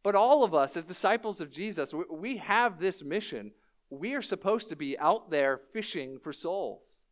But 0.09 0.15
all 0.15 0.43
of 0.43 0.55
us, 0.55 0.75
as 0.75 0.87
disciples 0.87 1.43
of 1.43 1.51
Jesus, 1.51 1.93
we, 2.11 2.39
have 2.39 2.81
this 2.81 3.05
mission. 3.05 3.53
We 3.91 4.15
are 4.15 4.23
supposed 4.23 4.71
to 4.71 4.75
be 4.75 4.99
out 4.99 5.31
there 5.31 5.61
fishing 5.75 6.19
for 6.19 6.33
souls. 6.33 7.05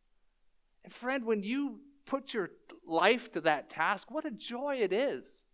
And, 0.83 0.91
friend, 0.91 1.23
when 1.23 1.43
you 1.43 1.81
put 2.07 2.33
your 2.33 2.49
life 2.87 3.31
to 3.33 3.41
that 3.41 3.69
task, 3.69 4.09
what 4.09 4.25
a 4.25 4.31
joy 4.31 4.77
it 4.81 4.91
is. 4.91 5.45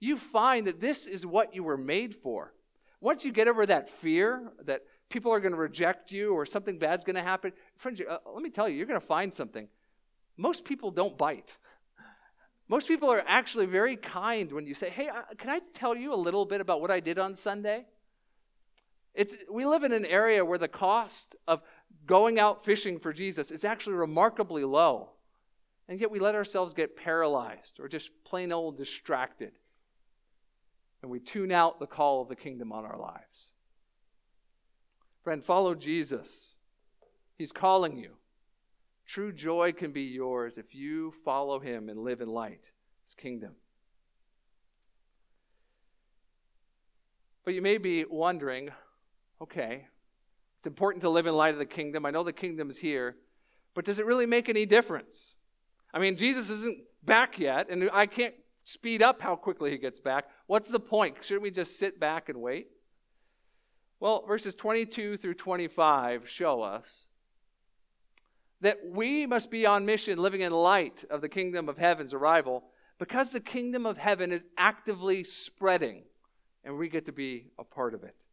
You 0.00 0.16
find 0.16 0.66
that 0.66 0.80
this 0.80 1.06
is 1.06 1.24
what 1.24 1.54
you 1.54 1.62
were 1.62 1.78
made 1.78 2.16
for. 2.16 2.54
Once 3.00 3.24
you 3.24 3.30
get 3.30 3.46
over 3.46 3.64
that 3.64 3.88
fear 3.88 4.50
that 4.64 4.82
people 5.10 5.30
are 5.30 5.38
going 5.38 5.52
to 5.54 5.58
reject 5.60 6.10
you 6.10 6.34
or 6.34 6.44
something 6.44 6.76
bad's 6.76 7.04
going 7.04 7.14
to 7.14 7.22
happen, 7.22 7.52
friends, 7.76 8.00
uh, 8.00 8.16
let 8.34 8.42
me 8.42 8.50
tell 8.50 8.68
you, 8.68 8.76
you're 8.76 8.84
going 8.84 9.00
to 9.00 9.06
find 9.06 9.32
something. 9.32 9.68
Most 10.36 10.64
people 10.64 10.90
don't 10.90 11.16
bite. 11.16 11.56
Most 12.68 12.86
people 12.86 13.10
are 13.10 13.24
actually 13.26 13.66
very 13.66 13.96
kind 13.96 14.52
when 14.52 14.66
you 14.66 14.74
say, 14.74 14.90
Hey, 14.90 15.08
uh, 15.08 15.22
can 15.38 15.50
I 15.50 15.60
tell 15.72 15.96
you 15.96 16.12
a 16.12 16.16
little 16.16 16.44
bit 16.44 16.60
about 16.60 16.80
what 16.80 16.90
I 16.90 17.00
did 17.00 17.18
on 17.18 17.34
Sunday? 17.34 17.86
It's, 19.14 19.36
we 19.50 19.64
live 19.64 19.82
in 19.82 19.92
an 19.92 20.04
area 20.04 20.44
where 20.44 20.58
the 20.58 20.68
cost 20.68 21.34
of 21.48 21.62
going 22.06 22.38
out 22.38 22.64
fishing 22.64 23.00
for 23.00 23.12
Jesus 23.12 23.50
is 23.50 23.64
actually 23.64 23.96
remarkably 23.96 24.64
low. 24.64 25.10
And 25.88 26.00
yet 26.00 26.10
we 26.10 26.20
let 26.20 26.34
ourselves 26.34 26.74
get 26.74 26.96
paralyzed 26.96 27.80
or 27.80 27.88
just 27.88 28.10
plain 28.24 28.52
old 28.52 28.76
distracted. 28.76 29.52
And 31.02 31.10
we 31.10 31.18
tune 31.18 31.50
out 31.50 31.80
the 31.80 31.86
call 31.86 32.20
of 32.20 32.28
the 32.28 32.36
kingdom 32.36 32.70
on 32.70 32.84
our 32.84 32.98
lives. 32.98 33.54
Friend, 35.24 35.42
follow 35.42 35.74
Jesus. 35.74 36.56
He's 37.36 37.52
calling 37.52 37.96
you. 37.96 38.17
True 39.08 39.32
joy 39.32 39.72
can 39.72 39.90
be 39.90 40.02
yours 40.02 40.58
if 40.58 40.74
you 40.74 41.14
follow 41.24 41.58
him 41.58 41.88
and 41.88 41.98
live 41.98 42.20
in 42.20 42.28
light, 42.28 42.72
his 43.02 43.14
kingdom. 43.14 43.54
But 47.42 47.54
you 47.54 47.62
may 47.62 47.78
be 47.78 48.04
wondering 48.04 48.70
okay, 49.40 49.86
it's 50.58 50.66
important 50.66 51.00
to 51.02 51.08
live 51.08 51.26
in 51.26 51.34
light 51.34 51.54
of 51.54 51.58
the 51.58 51.64
kingdom. 51.64 52.04
I 52.04 52.10
know 52.10 52.24
the 52.24 52.32
kingdom 52.32 52.68
is 52.68 52.78
here, 52.78 53.16
but 53.72 53.84
does 53.84 53.98
it 53.98 54.04
really 54.04 54.26
make 54.26 54.48
any 54.48 54.66
difference? 54.66 55.36
I 55.94 56.00
mean, 56.00 56.16
Jesus 56.16 56.50
isn't 56.50 56.78
back 57.04 57.38
yet, 57.38 57.70
and 57.70 57.88
I 57.92 58.06
can't 58.06 58.34
speed 58.64 59.00
up 59.00 59.22
how 59.22 59.36
quickly 59.36 59.70
he 59.70 59.78
gets 59.78 60.00
back. 60.00 60.26
What's 60.48 60.68
the 60.68 60.80
point? 60.80 61.18
Shouldn't 61.22 61.44
we 61.44 61.52
just 61.52 61.78
sit 61.78 62.00
back 62.00 62.28
and 62.28 62.42
wait? 62.42 62.66
Well, 64.00 64.24
verses 64.26 64.54
22 64.54 65.16
through 65.16 65.34
25 65.34 66.28
show 66.28 66.62
us 66.62 67.06
that 68.60 68.78
we 68.84 69.26
must 69.26 69.50
be 69.50 69.66
on 69.66 69.86
mission 69.86 70.18
living 70.18 70.40
in 70.40 70.52
light 70.52 71.04
of 71.10 71.20
the 71.20 71.28
kingdom 71.28 71.68
of 71.68 71.78
heaven's 71.78 72.12
arrival 72.12 72.64
because 72.98 73.30
the 73.30 73.40
kingdom 73.40 73.86
of 73.86 73.98
heaven 73.98 74.32
is 74.32 74.46
actively 74.56 75.22
spreading 75.22 76.02
and 76.64 76.76
we 76.76 76.88
get 76.88 77.04
to 77.04 77.12
be 77.12 77.46
a 77.58 77.64
part 77.64 77.94
of 77.94 78.02
it. 78.02 78.24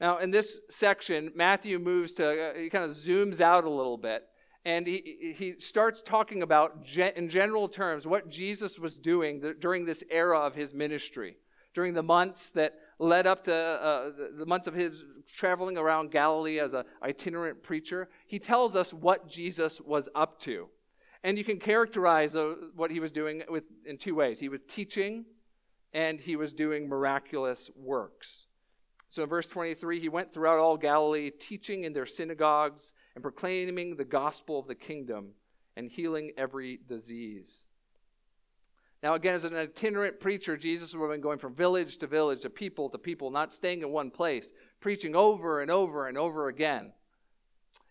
Now, 0.00 0.18
in 0.18 0.30
this 0.30 0.60
section, 0.70 1.32
Matthew 1.34 1.78
moves 1.78 2.12
to, 2.14 2.50
uh, 2.50 2.54
he 2.54 2.68
kind 2.68 2.84
of 2.84 2.90
zooms 2.92 3.40
out 3.40 3.64
a 3.64 3.70
little 3.70 3.96
bit 3.96 4.24
and 4.64 4.86
he, 4.86 5.34
he 5.36 5.54
starts 5.58 6.02
talking 6.02 6.42
about, 6.42 6.86
in 6.94 7.30
general 7.30 7.68
terms, 7.68 8.06
what 8.06 8.28
Jesus 8.28 8.78
was 8.78 8.96
doing 8.96 9.54
during 9.60 9.86
this 9.86 10.04
era 10.10 10.38
of 10.38 10.54
his 10.54 10.74
ministry, 10.74 11.36
during 11.72 11.94
the 11.94 12.02
months 12.02 12.50
that 12.50 12.74
led 12.98 13.26
up 13.26 13.44
to 13.44 13.54
uh, 13.54 14.10
the 14.36 14.46
months 14.46 14.66
of 14.66 14.74
his 14.74 15.04
traveling 15.32 15.78
around 15.78 16.10
Galilee 16.10 16.58
as 16.58 16.72
an 16.72 16.84
itinerant 17.02 17.62
preacher. 17.62 18.08
He 18.26 18.38
tells 18.38 18.74
us 18.74 18.92
what 18.92 19.28
Jesus 19.28 19.80
was 19.80 20.08
up 20.14 20.40
to. 20.40 20.68
And 21.22 21.36
you 21.38 21.44
can 21.44 21.58
characterize 21.58 22.34
uh, 22.34 22.54
what 22.74 22.90
he 22.90 23.00
was 23.00 23.12
doing 23.12 23.42
with, 23.48 23.64
in 23.84 23.98
two 23.98 24.14
ways 24.14 24.40
he 24.40 24.48
was 24.48 24.62
teaching 24.62 25.24
and 25.92 26.20
he 26.20 26.36
was 26.36 26.52
doing 26.52 26.88
miraculous 26.88 27.70
works. 27.76 28.46
So 29.08 29.22
in 29.22 29.28
verse 29.28 29.46
23, 29.46 30.00
he 30.00 30.08
went 30.08 30.32
throughout 30.32 30.58
all 30.58 30.76
Galilee, 30.76 31.30
teaching 31.30 31.84
in 31.84 31.94
their 31.94 32.06
synagogues 32.06 32.92
and 33.14 33.22
proclaiming 33.22 33.96
the 33.96 34.04
gospel 34.04 34.58
of 34.58 34.66
the 34.66 34.74
kingdom 34.74 35.30
and 35.76 35.90
healing 35.90 36.32
every 36.36 36.78
disease. 36.86 37.64
Now, 39.02 39.14
again, 39.14 39.34
as 39.34 39.44
an 39.44 39.54
itinerant 39.54 40.18
preacher, 40.18 40.56
Jesus 40.56 40.94
would 40.94 41.04
have 41.04 41.12
been 41.12 41.20
going 41.20 41.38
from 41.38 41.54
village 41.54 41.98
to 41.98 42.06
village, 42.06 42.42
to 42.42 42.50
people 42.50 42.90
to 42.90 42.98
people, 42.98 43.30
not 43.30 43.52
staying 43.52 43.82
in 43.82 43.90
one 43.90 44.10
place, 44.10 44.52
preaching 44.80 45.14
over 45.14 45.60
and 45.60 45.70
over 45.70 46.08
and 46.08 46.18
over 46.18 46.48
again. 46.48 46.92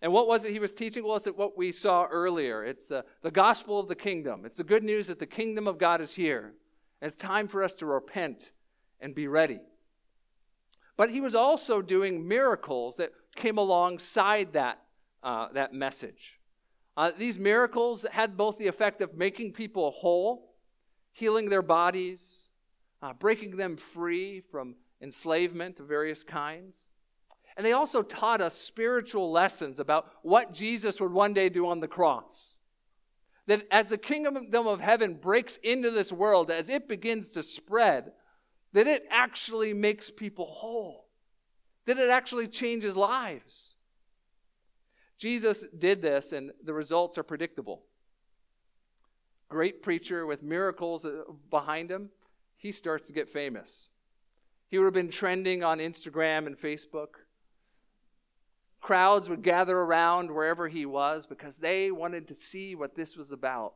And 0.01 0.11
what 0.11 0.27
was 0.27 0.45
it 0.45 0.51
he 0.51 0.59
was 0.59 0.73
teaching? 0.73 1.05
Well, 1.05 1.15
it's 1.15 1.27
what 1.27 1.57
we 1.57 1.71
saw 1.71 2.05
earlier. 2.05 2.63
It's 2.63 2.89
the, 2.89 3.05
the 3.21 3.31
gospel 3.31 3.79
of 3.79 3.87
the 3.87 3.95
kingdom. 3.95 4.43
It's 4.45 4.57
the 4.57 4.63
good 4.63 4.83
news 4.83 5.07
that 5.07 5.19
the 5.19 5.25
kingdom 5.25 5.67
of 5.67 5.77
God 5.77 6.01
is 6.01 6.13
here. 6.13 6.53
And 7.01 7.07
it's 7.07 7.15
time 7.15 7.47
for 7.47 7.63
us 7.63 7.73
to 7.75 7.85
repent 7.85 8.51
and 8.99 9.15
be 9.15 9.27
ready. 9.27 9.59
But 10.97 11.11
he 11.11 11.21
was 11.21 11.35
also 11.35 11.81
doing 11.81 12.27
miracles 12.27 12.97
that 12.97 13.11
came 13.35 13.57
alongside 13.57 14.53
that, 14.53 14.81
uh, 15.23 15.47
that 15.53 15.73
message. 15.73 16.39
Uh, 16.95 17.11
these 17.15 17.37
miracles 17.37 18.05
had 18.11 18.35
both 18.35 18.57
the 18.57 18.67
effect 18.67 19.01
of 19.01 19.15
making 19.15 19.53
people 19.53 19.91
whole, 19.91 20.46
healing 21.17 21.49
their 21.49 21.63
bodies, 21.63 22.49
uh, 23.01 23.11
breaking 23.11 23.57
them 23.57 23.75
free 23.75 24.39
from 24.39 24.75
enslavement 25.01 25.79
of 25.79 25.87
various 25.87 26.23
kinds. 26.23 26.89
And 27.55 27.65
they 27.65 27.71
also 27.71 28.03
taught 28.03 28.39
us 28.39 28.53
spiritual 28.53 29.31
lessons 29.31 29.79
about 29.79 30.11
what 30.21 30.53
Jesus 30.53 31.01
would 31.01 31.11
one 31.11 31.33
day 31.33 31.49
do 31.49 31.67
on 31.67 31.79
the 31.79 31.87
cross. 31.87 32.59
That 33.47 33.65
as 33.71 33.89
the 33.89 33.97
kingdom 33.97 34.67
of 34.67 34.79
heaven 34.79 35.15
breaks 35.15 35.57
into 35.57 35.89
this 35.89 36.11
world, 36.11 36.51
as 36.51 36.69
it 36.69 36.87
begins 36.87 37.31
to 37.31 37.41
spread, 37.41 38.11
that 38.73 38.85
it 38.85 39.03
actually 39.09 39.73
makes 39.73 40.11
people 40.11 40.45
whole, 40.45 41.07
that 41.85 41.97
it 41.97 42.11
actually 42.11 42.47
changes 42.47 42.95
lives. 42.95 43.75
Jesus 45.17 45.65
did 45.75 46.03
this, 46.03 46.31
and 46.31 46.51
the 46.63 46.73
results 46.73 47.17
are 47.17 47.23
predictable 47.23 47.86
great 49.49 49.81
preacher 49.81 50.25
with 50.25 50.43
miracles 50.43 51.05
uh, 51.05 51.23
behind 51.49 51.91
him, 51.91 52.09
he 52.55 52.71
starts 52.71 53.07
to 53.07 53.13
get 53.13 53.29
famous. 53.29 53.89
He 54.69 54.77
would 54.77 54.85
have 54.85 54.93
been 54.93 55.09
trending 55.09 55.63
on 55.63 55.79
Instagram 55.79 56.47
and 56.47 56.57
Facebook. 56.57 57.15
Crowds 58.81 59.29
would 59.29 59.43
gather 59.43 59.77
around 59.77 60.31
wherever 60.31 60.67
he 60.67 60.85
was 60.85 61.25
because 61.25 61.57
they 61.57 61.91
wanted 61.91 62.27
to 62.27 62.35
see 62.35 62.75
what 62.75 62.95
this 62.95 63.15
was 63.15 63.31
about. 63.31 63.73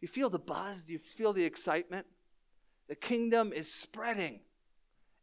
Do 0.00 0.06
you 0.06 0.08
feel 0.08 0.30
the 0.30 0.38
buzz? 0.38 0.84
Do 0.84 0.92
you 0.92 0.98
feel 0.98 1.32
the 1.32 1.44
excitement? 1.44 2.06
The 2.88 2.94
kingdom 2.94 3.52
is 3.52 3.72
spreading 3.72 4.40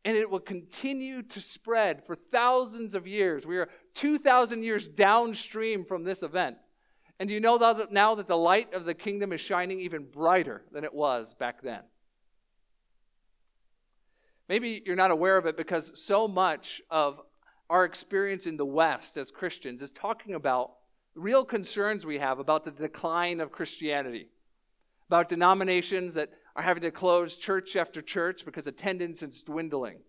and 0.03 0.17
it 0.17 0.29
will 0.29 0.39
continue 0.39 1.21
to 1.21 1.41
spread 1.41 2.03
for 2.05 2.15
thousands 2.15 2.95
of 2.95 3.05
years. 3.05 3.45
We 3.45 3.57
are 3.57 3.69
2,000 3.93 4.63
years 4.63 4.88
downstream 4.88 5.86
from 5.86 6.03
this 6.03 6.23
event. 6.23 6.57
And 7.21 7.27
do 7.27 7.36
you 7.36 7.39
know 7.39 7.60
that 7.60 7.91
now 7.91 8.15
that 8.15 8.27
the 8.27 8.36
light 8.36 8.73
of 8.73 8.86
the 8.86 8.95
kingdom 8.95 9.31
is 9.31 9.39
shining 9.39 9.79
even 9.79 10.05
brighter 10.05 10.63
than 10.71 10.84
it 10.84 10.91
was 10.91 11.36
back 11.36 11.62
then? 11.62 11.81
Maybe 14.49 14.81
you're 14.84 14.95
not 14.95 15.12
aware 15.12 15.38
of 15.38 15.45
it 15.45 15.55
because 15.55 15.91
so 16.03 16.27
much 16.27 16.81
of 16.89 17.21
our 17.69 17.86
experience 17.86 18.47
in 18.47 18.57
the 18.57 18.65
West 18.65 19.17
as 19.17 19.29
Christians 19.29 19.84
is 19.84 19.91
talking 19.91 20.34
about 20.34 20.71
real 21.13 21.45
concerns 21.45 22.07
we 22.07 22.17
have 22.17 22.39
about 22.39 22.65
the 22.65 22.71
decline 22.71 23.39
of 23.39 23.51
Christianity, 23.51 24.29
about 25.07 25.29
denominations 25.29 26.15
that 26.15 26.31
are 26.55 26.63
having 26.63 26.81
to 26.81 26.89
close 26.89 27.38
church 27.38 27.75
after 27.75 28.01
church 28.01 28.45
because 28.45 28.65
attendance 28.65 29.21
is 29.21 29.43
dwindling, 29.43 29.99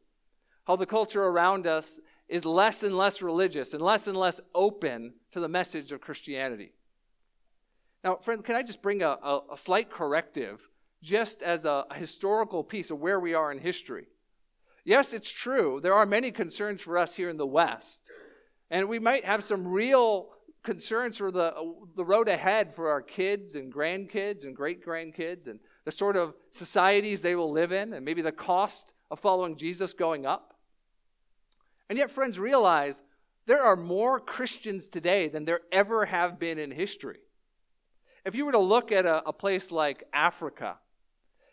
how 0.64 0.76
the 0.76 0.86
culture 0.86 1.24
around 1.24 1.66
us 1.66 2.00
is 2.26 2.46
less 2.46 2.82
and 2.82 2.96
less 2.96 3.20
religious 3.20 3.74
and 3.74 3.82
less 3.82 4.06
and 4.06 4.16
less 4.16 4.40
open 4.54 5.12
to 5.30 5.40
the 5.40 5.48
message 5.48 5.92
of 5.92 6.00
Christianity. 6.00 6.72
Now, 8.04 8.16
friend, 8.16 8.42
can 8.44 8.56
I 8.56 8.62
just 8.62 8.82
bring 8.82 9.02
a, 9.02 9.10
a, 9.22 9.40
a 9.52 9.56
slight 9.56 9.90
corrective 9.90 10.60
just 11.02 11.42
as 11.42 11.64
a, 11.64 11.84
a 11.90 11.94
historical 11.94 12.64
piece 12.64 12.90
of 12.90 12.98
where 12.98 13.20
we 13.20 13.34
are 13.34 13.52
in 13.52 13.58
history? 13.58 14.06
Yes, 14.84 15.14
it's 15.14 15.30
true. 15.30 15.80
There 15.80 15.94
are 15.94 16.06
many 16.06 16.32
concerns 16.32 16.80
for 16.80 16.98
us 16.98 17.14
here 17.14 17.30
in 17.30 17.36
the 17.36 17.46
West. 17.46 18.10
And 18.70 18.88
we 18.88 18.98
might 18.98 19.24
have 19.24 19.44
some 19.44 19.66
real 19.66 20.30
concerns 20.64 21.16
for 21.16 21.30
the, 21.30 21.54
the 21.96 22.04
road 22.04 22.28
ahead 22.28 22.74
for 22.74 22.90
our 22.90 23.02
kids 23.02 23.54
and 23.54 23.72
grandkids 23.72 24.44
and 24.44 24.56
great 24.56 24.84
grandkids 24.84 25.46
and 25.46 25.60
the 25.84 25.92
sort 25.92 26.16
of 26.16 26.34
societies 26.50 27.22
they 27.22 27.34
will 27.34 27.52
live 27.52 27.72
in 27.72 27.92
and 27.92 28.04
maybe 28.04 28.22
the 28.22 28.32
cost 28.32 28.92
of 29.10 29.20
following 29.20 29.56
Jesus 29.56 29.92
going 29.92 30.26
up. 30.26 30.54
And 31.88 31.98
yet, 31.98 32.10
friends, 32.10 32.38
realize 32.38 33.02
there 33.46 33.62
are 33.62 33.76
more 33.76 34.18
Christians 34.20 34.88
today 34.88 35.28
than 35.28 35.44
there 35.44 35.60
ever 35.70 36.06
have 36.06 36.38
been 36.38 36.58
in 36.58 36.70
history. 36.70 37.18
If 38.24 38.36
you 38.36 38.46
were 38.46 38.52
to 38.52 38.58
look 38.58 38.92
at 38.92 39.04
a, 39.04 39.26
a 39.28 39.32
place 39.32 39.72
like 39.72 40.04
Africa, 40.12 40.78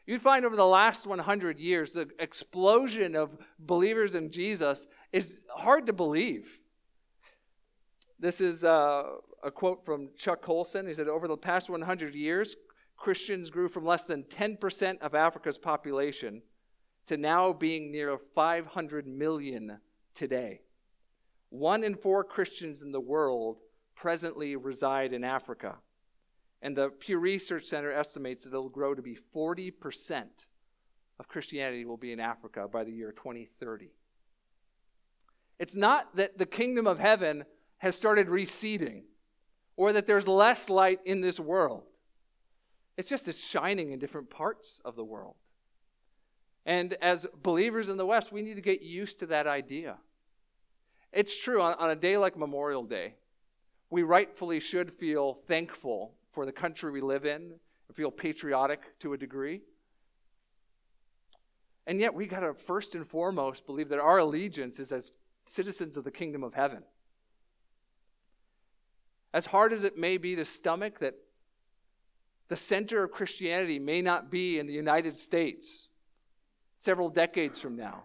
you'd 0.06 0.22
find 0.22 0.46
over 0.46 0.56
the 0.56 0.66
last 0.66 1.08
100 1.08 1.60
years 1.60 1.94
the 1.94 2.10
explosion 2.20 3.16
of 3.16 3.36
believers 3.58 4.14
in 4.14 4.32
Jesus 4.32 4.88
is 5.12 5.42
hard 5.56 5.88
to 5.88 5.94
believe. 5.94 6.60
This 8.20 8.40
is 8.40 8.64
uh, 8.64 9.04
a 9.44 9.50
quote 9.50 9.84
from 9.84 10.10
Chuck 10.16 10.42
Colson. 10.42 10.88
He 10.88 10.94
said, 10.94 11.08
Over 11.08 11.28
the 11.28 11.38
past 11.38 11.70
100 11.70 12.14
years, 12.14 12.56
Christians 12.98 13.50
grew 13.50 13.70
from 13.70 13.86
less 13.86 14.04
than 14.04 14.24
10% 14.24 15.00
of 15.00 15.16
Africa's 15.16 15.58
population 15.58 16.42
to 17.08 17.18
now 17.18 17.52
being 17.54 17.92
near 17.92 18.18
500 18.36 19.08
million 19.08 19.80
today. 20.14 20.62
One 21.50 21.84
in 21.84 21.96
four 21.96 22.24
Christians 22.24 22.84
in 22.84 22.92
the 22.92 23.00
world 23.00 23.58
presently 23.96 24.56
reside 24.56 25.14
in 25.14 25.24
Africa. 25.24 25.78
And 26.62 26.76
the 26.76 26.90
Pew 26.90 27.20
Research 27.20 27.66
Center 27.66 27.92
estimates 27.92 28.44
that 28.44 28.50
it'll 28.50 28.70
grow 28.70 28.94
to 28.94 29.02
be 29.02 29.18
40% 29.36 30.48
of 31.20 31.28
Christianity 31.28 31.86
will 31.86 31.98
be 31.98 32.12
in 32.12 32.20
Africa 32.20 32.68
by 32.72 32.84
the 32.84 32.92
year 32.92 33.12
2030. 33.12 33.92
It's 35.58 35.76
not 35.76 36.16
that 36.16 36.38
the 36.38 36.46
kingdom 36.46 36.88
of 36.88 37.00
heaven 37.00 37.46
has 37.80 37.96
started 37.96 38.30
receding 38.30 39.04
or 39.76 39.94
that 39.94 40.08
there's 40.08 40.28
less 40.28 40.70
light 40.70 41.00
in 41.06 41.22
this 41.22 41.40
world. 41.40 41.84
It's 42.98 43.10
just 43.10 43.28
it's 43.28 43.46
shining 43.46 43.92
in 43.92 44.00
different 44.00 44.30
parts 44.30 44.82
of 44.84 44.96
the 44.96 45.04
world. 45.04 45.36
And 46.66 46.96
as 47.02 47.26
believers 47.42 47.90
in 47.90 47.98
the 47.98 48.06
West, 48.06 48.32
we 48.32 48.42
need 48.42 48.56
to 48.56 48.62
get 48.62 48.82
used 48.82 49.20
to 49.20 49.26
that 49.28 49.48
idea. 49.48 49.98
It's 51.12 51.38
true, 51.38 51.62
on, 51.62 51.74
on 51.76 51.90
a 51.90 51.96
day 51.96 52.18
like 52.18 52.38
Memorial 52.38 52.84
Day, 52.84 53.16
we 53.90 54.04
rightfully 54.04 54.60
should 54.60 54.94
feel 54.94 55.40
thankful 55.48 56.14
for 56.32 56.46
the 56.46 56.52
country 56.52 56.92
we 56.92 57.02
live 57.02 57.26
in 57.26 57.54
and 57.88 57.96
feel 57.96 58.12
patriotic 58.12 59.00
to 59.00 59.14
a 59.14 59.18
degree. 59.18 59.62
And 61.88 62.00
yet, 62.00 62.14
we 62.14 62.28
got 62.28 62.42
to 62.42 62.54
first 62.54 62.94
and 62.94 63.08
foremost 63.08 63.66
believe 63.66 63.90
that 63.90 64.00
our 64.00 64.20
allegiance 64.20 64.80
is 64.80 64.92
as 64.92 65.12
citizens 65.46 65.98
of 65.98 66.04
the 66.04 66.12
kingdom 66.12 66.44
of 66.44 66.54
heaven. 66.54 66.84
As 69.34 69.48
hard 69.48 69.74
as 69.74 69.84
it 69.84 69.98
may 69.98 70.18
be 70.18 70.36
to 70.36 70.46
stomach 70.46 71.00
that 71.00 71.16
the 72.48 72.56
center 72.56 73.04
of 73.04 73.12
Christianity 73.12 73.80
may 73.80 74.02
not 74.02 74.30
be 74.30 74.60
in 74.60 74.68
the 74.68 74.74
United 74.74 75.16
States 75.16 75.90
several 76.76 77.10
decades 77.10 77.60
from 77.60 77.76
now. 77.76 78.04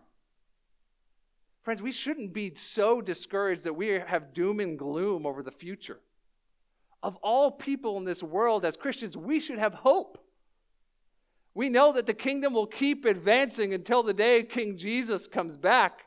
Friends, 1.63 1.81
we 1.81 1.93
shouldn't 1.93 2.35
be 2.35 2.55
so 2.55 3.01
discouraged 3.01 3.65
that 3.65 3.73
we 3.73 3.89
have 3.89 4.35
doom 4.35 4.61
and 4.61 4.79
gloom 4.79 5.25
over 5.25 5.43
the 5.43 5.51
future. 5.51 6.01
Of 7.05 7.17
all 7.17 7.51
people 7.51 7.99
in 7.99 8.07
this 8.07 8.23
world, 8.23 8.65
as 8.65 8.79
Christians, 8.79 9.15
we 9.15 9.39
should 9.39 9.59
have 9.59 9.75
hope. 9.75 10.17
We 11.53 11.69
know 11.69 11.93
that 11.93 12.07
the 12.07 12.15
kingdom 12.15 12.55
will 12.55 12.67
keep 12.67 13.05
advancing 13.05 13.75
until 13.75 14.03
the 14.03 14.15
day 14.15 14.43
King 14.43 14.79
Jesus 14.79 15.27
comes 15.27 15.59
back, 15.59 16.07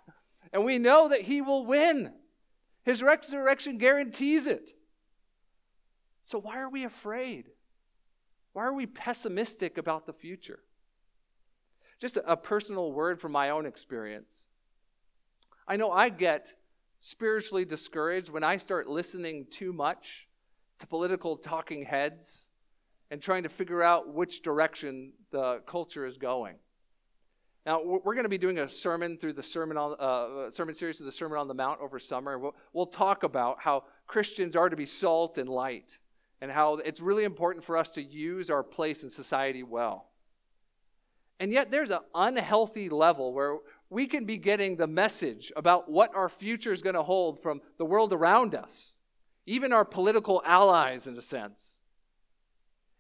and 0.52 0.66
we 0.66 0.80
know 0.80 1.08
that 1.10 1.22
he 1.22 1.40
will 1.40 1.68
win. 1.68 2.14
His 2.84 3.04
resurrection 3.04 3.78
guarantees 3.78 4.48
it. 4.48 4.72
So, 6.24 6.40
why 6.40 6.58
are 6.58 6.70
we 6.70 6.84
afraid? 6.84 7.52
Why 8.54 8.64
are 8.64 8.74
we 8.74 8.88
pessimistic 8.88 9.78
about 9.78 10.08
the 10.08 10.14
future? 10.14 10.62
Just 12.00 12.18
a, 12.26 12.36
personal 12.36 12.92
word 12.92 13.22
from 13.22 13.34
my 13.34 13.52
own 13.52 13.68
experience. 13.68 14.48
I 15.68 15.76
know 15.76 15.92
I 15.92 16.10
get 16.10 16.56
spiritually 17.00 17.66
discouraged 17.66 18.30
when 18.30 18.44
I 18.44 18.58
start 18.58 18.90
listening 18.90 19.46
too 19.52 19.74
much 19.74 20.27
to 20.80 20.88
political 20.88 21.38
talking 21.38 21.84
heads 21.86 22.48
and 23.10 23.22
trying 23.22 23.44
to 23.44 23.50
figure 23.50 23.82
out 23.82 24.14
which 24.14 24.42
direction 24.42 25.14
the 25.32 25.62
culture 25.66 26.06
is 26.06 26.18
going. 26.18 26.56
Now, 27.66 27.82
we're 27.84 28.14
going 28.14 28.24
to 28.24 28.30
be 28.30 28.38
doing 28.38 28.60
a 28.60 28.70
sermon 28.70 29.18
through 29.18 29.34
the 29.34 29.44
sermon, 29.44 29.76
on, 29.78 29.96
uh, 30.00 30.50
sermon 30.52 30.74
series 30.74 30.98
through 30.98 31.08
the 31.08 31.12
Sermon 31.12 31.38
on 31.38 31.50
the 31.50 31.54
Mount 31.54 31.82
over 31.82 32.00
summer. 32.00 32.40
We'll, 32.40 32.56
we'll 32.72 32.86
talk 32.86 33.24
about 33.24 33.58
how 33.60 33.84
Christians 34.06 34.56
are 34.56 34.70
to 34.70 34.78
be 34.78 34.86
salt 34.86 35.38
and 35.38 35.50
light 35.50 36.00
and 36.40 36.50
how 36.50 36.76
it's 36.76 37.02
really 37.02 37.26
important 37.26 37.66
for 37.66 37.76
us 37.76 37.90
to 37.92 38.02
use 38.02 38.50
our 38.50 38.64
place 38.64 39.04
in 39.04 39.10
society 39.10 39.64
well. 39.64 40.08
And 41.42 41.52
yet, 41.52 41.70
there's 41.70 41.92
an 41.92 42.00
unhealthy 42.16 42.88
level 42.88 43.34
where 43.34 43.58
we 43.90 44.08
can 44.08 44.26
be 44.26 44.38
getting 44.38 44.78
the 44.78 44.88
message 44.88 45.52
about 45.56 45.90
what 45.92 46.16
our 46.16 46.30
future 46.30 46.72
is 46.72 46.82
going 46.82 46.96
to 46.96 47.04
hold 47.04 47.42
from 47.42 47.62
the 47.78 47.86
world 47.86 48.14
around 48.14 48.56
us, 48.56 48.97
even 49.48 49.72
our 49.72 49.86
political 49.86 50.44
allies, 50.46 51.08
in 51.08 51.18
a 51.18 51.22
sense, 51.22 51.80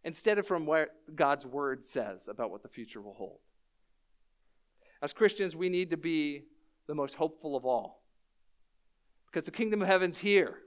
instead 0.04 0.40
of 0.40 0.48
from 0.48 0.66
what 0.66 0.96
God's 1.14 1.46
word 1.46 1.84
says 1.84 2.30
about 2.30 2.50
what 2.50 2.64
the 2.64 2.70
future 2.70 3.02
will 3.02 3.14
hold. 3.14 3.40
As 5.02 5.12
Christians, 5.12 5.56
we 5.56 5.68
need 5.68 5.90
to 5.92 5.98
be 5.98 6.46
the 6.88 6.96
most 6.96 7.16
hopeful 7.16 7.56
of 7.58 7.66
all 7.66 8.02
because 9.26 9.46
the 9.46 9.52
kingdom 9.52 9.82
of 9.82 9.88
heaven's 9.88 10.20
here, 10.20 10.60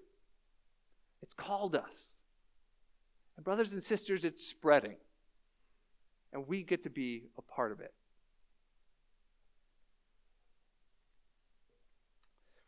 it's 1.23 1.33
called 1.33 1.75
us. 1.75 2.23
And, 3.37 3.45
brothers 3.45 3.73
and 3.73 3.83
sisters, 3.83 4.23
it's 4.25 4.47
spreading. 4.47 4.97
And 6.33 6.47
we 6.47 6.63
get 6.63 6.83
to 6.83 6.91
be 6.91 7.31
a 7.39 7.43
part 7.43 7.73
of 7.73 7.81
it. 7.81 7.95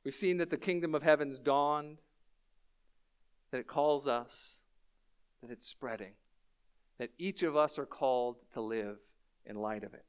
We've 0.03 0.15
seen 0.15 0.39
that 0.39 0.51
the 0.51 0.57
kingdom 0.57 0.95
of 0.95 1.03
heaven's 1.03 1.39
dawned, 1.39 1.99
that 3.53 3.59
it 3.59 3.67
calls 3.69 4.09
us, 4.09 4.63
that 5.43 5.51
it's 5.53 5.69
spreading, 5.69 6.15
that 6.99 7.11
each 7.19 7.43
of 7.43 7.55
us 7.55 7.79
are 7.79 7.87
called 7.87 8.37
to 8.55 8.61
live 8.61 8.97
in 9.47 9.57
light 9.57 9.85
of 9.85 9.95
it. 9.95 10.07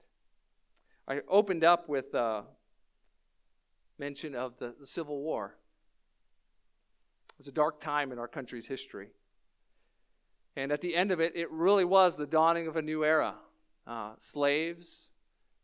I 1.08 1.20
opened 1.30 1.64
up 1.64 1.90
with 1.90 2.14
a 2.14 2.46
mention 4.00 4.34
of 4.34 4.58
the, 4.58 4.74
the 4.80 4.88
Civil 4.88 5.22
War. 5.22 5.58
It 7.34 7.38
was 7.38 7.48
a 7.48 7.52
dark 7.52 7.82
time 7.82 8.12
in 8.14 8.18
our 8.18 8.30
country's 8.30 8.68
history. 8.68 9.10
And 10.56 10.72
at 10.72 10.82
the 10.82 10.96
end 10.96 11.12
of 11.12 11.20
it, 11.20 11.36
it 11.36 11.52
really 11.52 11.84
was 11.84 12.16
the 12.16 12.28
dawning 12.28 12.68
of 12.68 12.78
a 12.78 12.82
new 12.82 13.04
era. 13.04 13.36
Uh, 13.86 14.14
slaves 14.20 15.12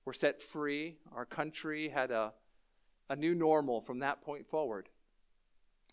were 0.03 0.13
set 0.13 0.41
free. 0.41 0.97
Our 1.15 1.25
country 1.25 1.89
had 1.89 2.11
a, 2.11 2.33
a 3.09 3.15
new 3.15 3.33
normal 3.33 3.79
from 3.81 3.99
that 3.99 4.21
point 4.21 4.47
forward. 4.47 4.89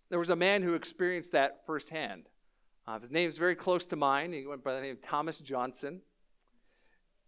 There 0.09 0.19
was 0.19 0.31
a 0.31 0.37
man 0.37 0.63
who 0.63 0.75
experienced 0.75 1.33
that 1.33 1.67
firsthand. 1.67 2.29
Uh, 2.87 3.01
his 3.01 3.11
name 3.11 3.29
is 3.29 3.39
very 3.39 3.57
close 3.57 3.85
to 3.87 3.97
mine. 3.97 4.33
He 4.33 4.47
went 4.47 4.63
by 4.63 4.75
the 4.75 4.81
name 4.81 4.93
of 4.93 5.03
Thomas 5.03 5.39
Johnson. 5.39 6.01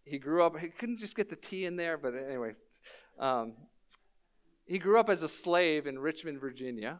He 0.05 0.17
grew 0.17 0.43
up, 0.43 0.57
he 0.57 0.69
couldn't 0.69 0.97
just 0.97 1.15
get 1.15 1.29
the 1.29 1.35
T 1.35 1.65
in 1.65 1.75
there, 1.75 1.97
but 1.97 2.13
anyway. 2.15 2.53
Um, 3.19 3.53
he 4.65 4.79
grew 4.79 4.99
up 4.99 5.09
as 5.09 5.23
a 5.23 5.27
slave 5.27 5.87
in 5.87 5.99
Richmond, 5.99 6.39
Virginia. 6.39 6.99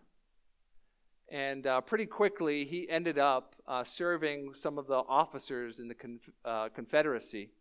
And 1.31 1.65
uh, 1.65 1.81
pretty 1.81 2.07
quickly, 2.07 2.65
he 2.65 2.89
ended 2.89 3.17
up 3.17 3.55
uh, 3.67 3.83
serving 3.83 4.55
some 4.55 4.77
of 4.77 4.87
the 4.87 4.95
officers 4.95 5.79
in 5.79 5.87
the 5.87 5.93
conf- 5.93 6.31
uh, 6.43 6.69
Confederacy 6.69 7.51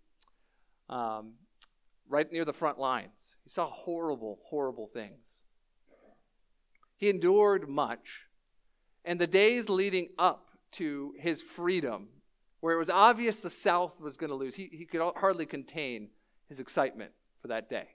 um, 0.89 1.35
right 2.09 2.31
near 2.33 2.45
the 2.45 2.53
front 2.53 2.79
lines. 2.79 3.37
He 3.45 3.51
saw 3.51 3.71
horrible, 3.71 4.41
horrible 4.45 4.89
things. 4.89 5.43
He 6.99 7.09
endured 7.09 7.69
much. 7.69 8.27
And 9.05 9.19
the 9.19 9.27
days 9.27 9.71
leading 9.71 10.11
up 10.19 10.51
to 10.73 11.15
his 11.19 11.41
freedom, 11.41 12.09
where 12.61 12.75
it 12.75 12.79
was 12.79 12.91
obvious 12.91 13.41
the 13.41 13.49
South 13.49 13.99
was 14.01 14.17
going 14.17 14.29
to 14.29 14.37
lose, 14.37 14.57
he, 14.57 14.69
he 14.71 14.85
could 14.85 15.01
hardly 15.17 15.47
contain 15.47 16.11
his 16.49 16.61
excitement 16.61 17.13
for 17.41 17.49
that 17.49 17.71
day. 17.71 17.89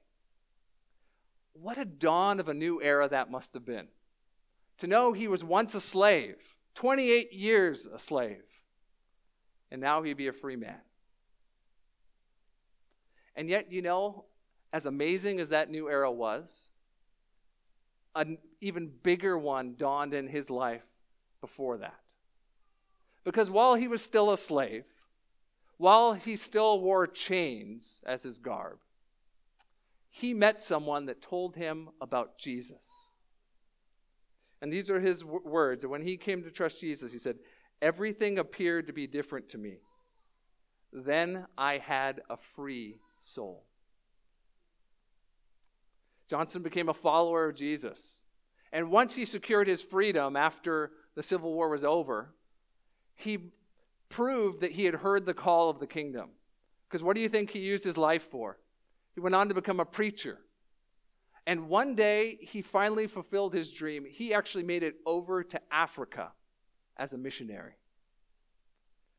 What 1.52 1.78
a 1.78 1.86
dawn 1.86 2.40
of 2.40 2.50
a 2.50 2.54
new 2.54 2.82
era 2.82 3.08
that 3.10 3.30
must 3.30 3.54
have 3.54 3.66
been 3.66 3.88
to 4.80 4.88
know 4.88 5.14
he 5.14 5.28
was 5.28 5.44
once 5.44 5.76
a 5.76 5.82
slave, 5.82 6.38
28 6.74 7.32
years 7.32 7.86
a 7.86 8.00
slave, 8.00 8.44
and 9.70 9.80
now 9.80 10.02
he'd 10.02 10.18
be 10.18 10.28
a 10.28 10.34
free 10.34 10.56
man. 10.56 10.80
And 13.36 13.50
yet, 13.50 13.72
you 13.72 13.82
know, 13.82 14.26
as 14.72 14.86
amazing 14.88 15.40
as 15.40 15.50
that 15.50 15.70
new 15.70 15.90
era 15.90 16.12
was, 16.12 16.70
an 18.16 18.38
even 18.62 18.92
bigger 19.02 19.38
one 19.38 19.76
dawned 19.78 20.14
in 20.14 20.28
his 20.28 20.50
life 20.50 20.86
before 21.42 21.78
that. 21.78 22.00
Because 23.24 23.50
while 23.50 23.76
he 23.76 23.88
was 23.88 24.04
still 24.04 24.32
a 24.32 24.38
slave, 24.38 24.86
while 25.78 26.14
he 26.14 26.36
still 26.36 26.80
wore 26.80 27.08
chains 27.08 28.02
as 28.06 28.24
his 28.24 28.38
garb, 28.38 28.80
he 30.10 30.34
met 30.34 30.62
someone 30.62 31.08
that 31.08 31.22
told 31.22 31.56
him 31.56 31.90
about 32.00 32.38
Jesus. 32.38 33.10
And 34.62 34.72
these 34.72 34.90
are 34.90 35.00
his 35.00 35.22
w- 35.22 35.42
words. 35.44 35.84
And 35.84 35.92
when 35.92 36.04
he 36.04 36.18
came 36.18 36.44
to 36.44 36.52
trust 36.52 36.80
Jesus, 36.80 37.12
he 37.12 37.18
said, 37.18 37.38
Everything 37.82 38.38
appeared 38.38 38.88
to 38.88 38.94
be 38.94 39.08
different 39.08 39.50
to 39.50 39.58
me. 39.58 39.80
Then 40.94 41.48
I 41.58 41.80
had 41.80 42.22
a 42.30 42.38
free 42.38 43.00
soul. 43.20 43.66
Johnson 46.30 46.62
became 46.62 46.90
a 46.90 46.94
follower 46.94 47.50
of 47.50 47.56
Jesus. 47.56 48.24
And 48.72 48.90
once 48.90 49.16
he 49.16 49.26
secured 49.26 49.68
his 49.68 49.82
freedom 49.82 50.36
after 50.36 50.92
the 51.16 51.24
Civil 51.24 51.54
War 51.54 51.70
was 51.70 51.84
over, 51.84 52.34
he 53.16 53.52
proved 54.10 54.62
that 54.62 54.72
he 54.72 54.86
had 54.86 54.96
heard 54.96 55.26
the 55.26 55.34
call 55.34 55.70
of 55.70 55.80
the 55.80 55.88
kingdom. 55.88 56.30
Because 56.88 57.04
what 57.04 57.16
do 57.16 57.22
you 57.22 57.30
think 57.30 57.52
he 57.52 57.60
used 57.60 57.84
his 57.84 57.98
life 57.98 58.30
for? 58.30 58.58
He 59.14 59.20
went 59.20 59.36
on 59.36 59.50
to 59.50 59.56
become 59.56 59.80
a 59.80 59.86
preacher. 59.86 60.40
And 61.46 61.68
one 61.68 61.96
day, 61.96 62.38
he 62.42 62.62
finally 62.62 63.08
fulfilled 63.08 63.54
his 63.54 63.72
dream. 63.72 64.06
He 64.10 64.34
actually 64.34 64.64
made 64.64 64.82
it 64.82 64.96
over 65.06 65.44
to 65.44 65.62
Africa 65.72 66.32
as 66.98 67.14
a 67.14 67.18
missionary. 67.18 67.74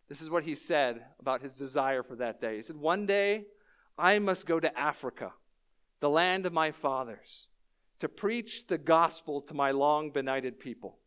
This 0.09 0.23
is 0.23 0.31
what 0.31 0.45
he 0.45 0.55
said 0.55 1.05
about 1.21 1.43
his 1.43 1.55
desire 1.55 2.03
for 2.03 2.17
that 2.17 2.41
day. 2.41 2.57
He 2.57 2.63
said, 2.63 2.77
One 2.77 3.07
day, 3.07 3.47
I 3.99 4.19
must 4.19 4.47
go 4.47 4.59
to 4.59 4.79
Africa, 4.79 5.33
the 6.01 6.11
land 6.11 6.47
of 6.47 6.53
my 6.53 6.71
fathers, 6.71 7.47
to 7.99 8.09
preach 8.09 8.67
the 8.67 8.79
gospel 8.79 9.41
to 9.43 9.55
my 9.55 9.71
long 9.71 10.11
benighted 10.11 10.59
people. 10.59 10.99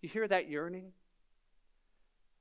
You 0.00 0.08
hear 0.08 0.28
that 0.28 0.50
yearning? 0.50 0.92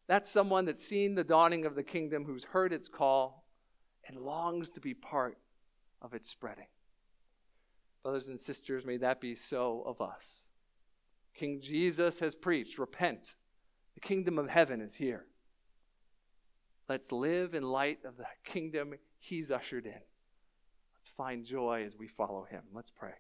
That's 0.08 0.30
someone 0.30 0.66
that's 0.66 0.86
seen 0.86 1.16
the 1.16 1.24
dawning 1.24 1.66
of 1.66 1.76
the 1.76 1.84
kingdom, 1.84 2.26
who's 2.26 2.44
heard 2.44 2.74
its 2.74 2.90
call, 2.90 3.48
and 4.06 4.18
longs 4.18 4.70
to 4.72 4.82
be 4.82 4.94
part 4.94 5.38
of 6.02 6.14
its 6.14 6.30
spreading. 6.30 6.68
Brothers 8.04 8.28
and 8.28 8.40
sisters, 8.40 8.86
may 8.86 8.98
that 8.98 9.22
be 9.22 9.34
so 9.34 9.82
of 9.86 10.02
us. 10.02 10.52
King 11.34 11.62
Jesus 11.62 12.20
has 12.20 12.36
preached, 12.36 12.78
repent. 12.78 13.36
The 13.96 14.02
kingdom 14.02 14.38
of 14.38 14.50
heaven 14.50 14.82
is 14.82 14.96
here. 14.96 15.26
Let's 16.90 17.14
live 17.14 17.56
in 17.56 17.64
light 17.64 18.00
of 18.04 18.18
the 18.18 18.26
kingdom 18.44 18.96
he's 19.24 19.52
ushered 19.52 19.86
in. 19.86 19.94
Let's 19.94 21.10
find 21.16 21.46
joy 21.46 21.84
as 21.86 21.96
we 21.98 22.08
follow 22.08 22.44
him. 22.44 22.62
Let's 22.74 22.92
pray. 22.92 23.14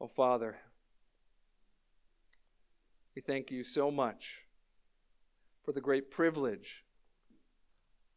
Oh, 0.00 0.08
Father, 0.08 0.56
we 3.14 3.22
thank 3.22 3.50
you 3.50 3.62
so 3.62 3.90
much 3.90 4.42
for 5.64 5.72
the 5.72 5.80
great 5.80 6.10
privilege 6.10 6.84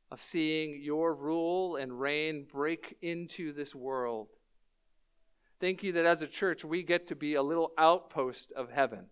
of 0.10 0.22
seeing 0.22 0.82
your 0.82 1.14
rule 1.14 1.76
and 1.76 2.00
reign 2.00 2.48
break 2.52 2.98
into 3.02 3.52
this 3.52 3.76
world. 3.76 4.30
Thank 5.60 5.84
you 5.84 5.92
that 5.94 6.06
as 6.06 6.22
a 6.22 6.28
church 6.28 6.66
we 6.66 6.84
get 6.84 7.08
to 7.08 7.16
be 7.16 7.36
a 7.36 7.44
little 7.44 7.72
outpost 7.78 8.52
of 8.54 8.72
heaven, 8.72 9.08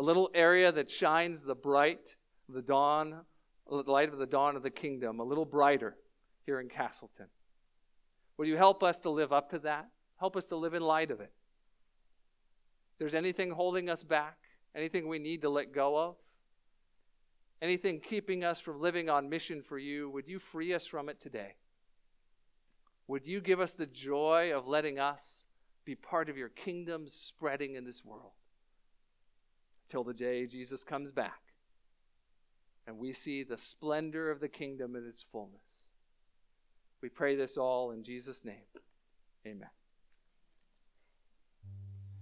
a 0.00 0.02
little 0.02 0.30
area 0.32 0.72
that 0.72 0.90
shines 0.90 1.42
the 1.42 1.54
bright, 1.54 2.16
the 2.48 2.62
dawn, 2.62 3.20
the 3.68 3.76
light 3.86 4.10
of 4.10 4.18
the 4.18 4.26
dawn 4.26 4.56
of 4.56 4.62
the 4.62 4.70
kingdom, 4.70 5.20
a 5.20 5.22
little 5.22 5.44
brighter 5.44 5.94
here 6.46 6.58
in 6.58 6.70
Castleton. 6.70 7.26
Will 8.38 8.46
you 8.46 8.56
help 8.56 8.82
us 8.82 9.00
to 9.00 9.10
live 9.10 9.30
up 9.30 9.50
to 9.50 9.58
that? 9.58 9.90
Help 10.18 10.38
us 10.38 10.46
to 10.46 10.56
live 10.56 10.72
in 10.72 10.80
light 10.80 11.10
of 11.10 11.20
it. 11.20 11.34
If 12.92 12.98
there's 12.98 13.14
anything 13.14 13.50
holding 13.50 13.90
us 13.90 14.02
back, 14.02 14.38
anything 14.74 15.06
we 15.06 15.18
need 15.18 15.42
to 15.42 15.50
let 15.50 15.70
go 15.70 15.98
of, 15.98 16.16
anything 17.60 18.00
keeping 18.00 18.42
us 18.42 18.58
from 18.58 18.80
living 18.80 19.10
on 19.10 19.28
mission 19.28 19.60
for 19.60 19.78
you, 19.78 20.08
would 20.08 20.26
you 20.26 20.38
free 20.38 20.72
us 20.72 20.86
from 20.86 21.10
it 21.10 21.20
today? 21.20 21.56
Would 23.06 23.26
you 23.26 23.42
give 23.42 23.60
us 23.60 23.72
the 23.72 23.84
joy 23.84 24.50
of 24.50 24.66
letting 24.66 24.98
us 24.98 25.44
be 25.84 25.94
part 25.94 26.30
of 26.30 26.38
your 26.38 26.48
kingdom 26.48 27.06
spreading 27.06 27.74
in 27.74 27.84
this 27.84 28.02
world? 28.02 28.32
Till 29.90 30.04
the 30.04 30.14
day 30.14 30.46
Jesus 30.46 30.84
comes 30.84 31.10
back 31.10 31.42
and 32.86 32.96
we 32.96 33.12
see 33.12 33.42
the 33.42 33.58
splendor 33.58 34.30
of 34.30 34.38
the 34.38 34.48
kingdom 34.48 34.94
in 34.94 35.04
its 35.04 35.20
fullness. 35.20 35.88
We 37.02 37.08
pray 37.08 37.34
this 37.34 37.56
all 37.56 37.90
in 37.90 38.04
Jesus' 38.04 38.44
name. 38.44 38.62
Amen. 39.44 39.68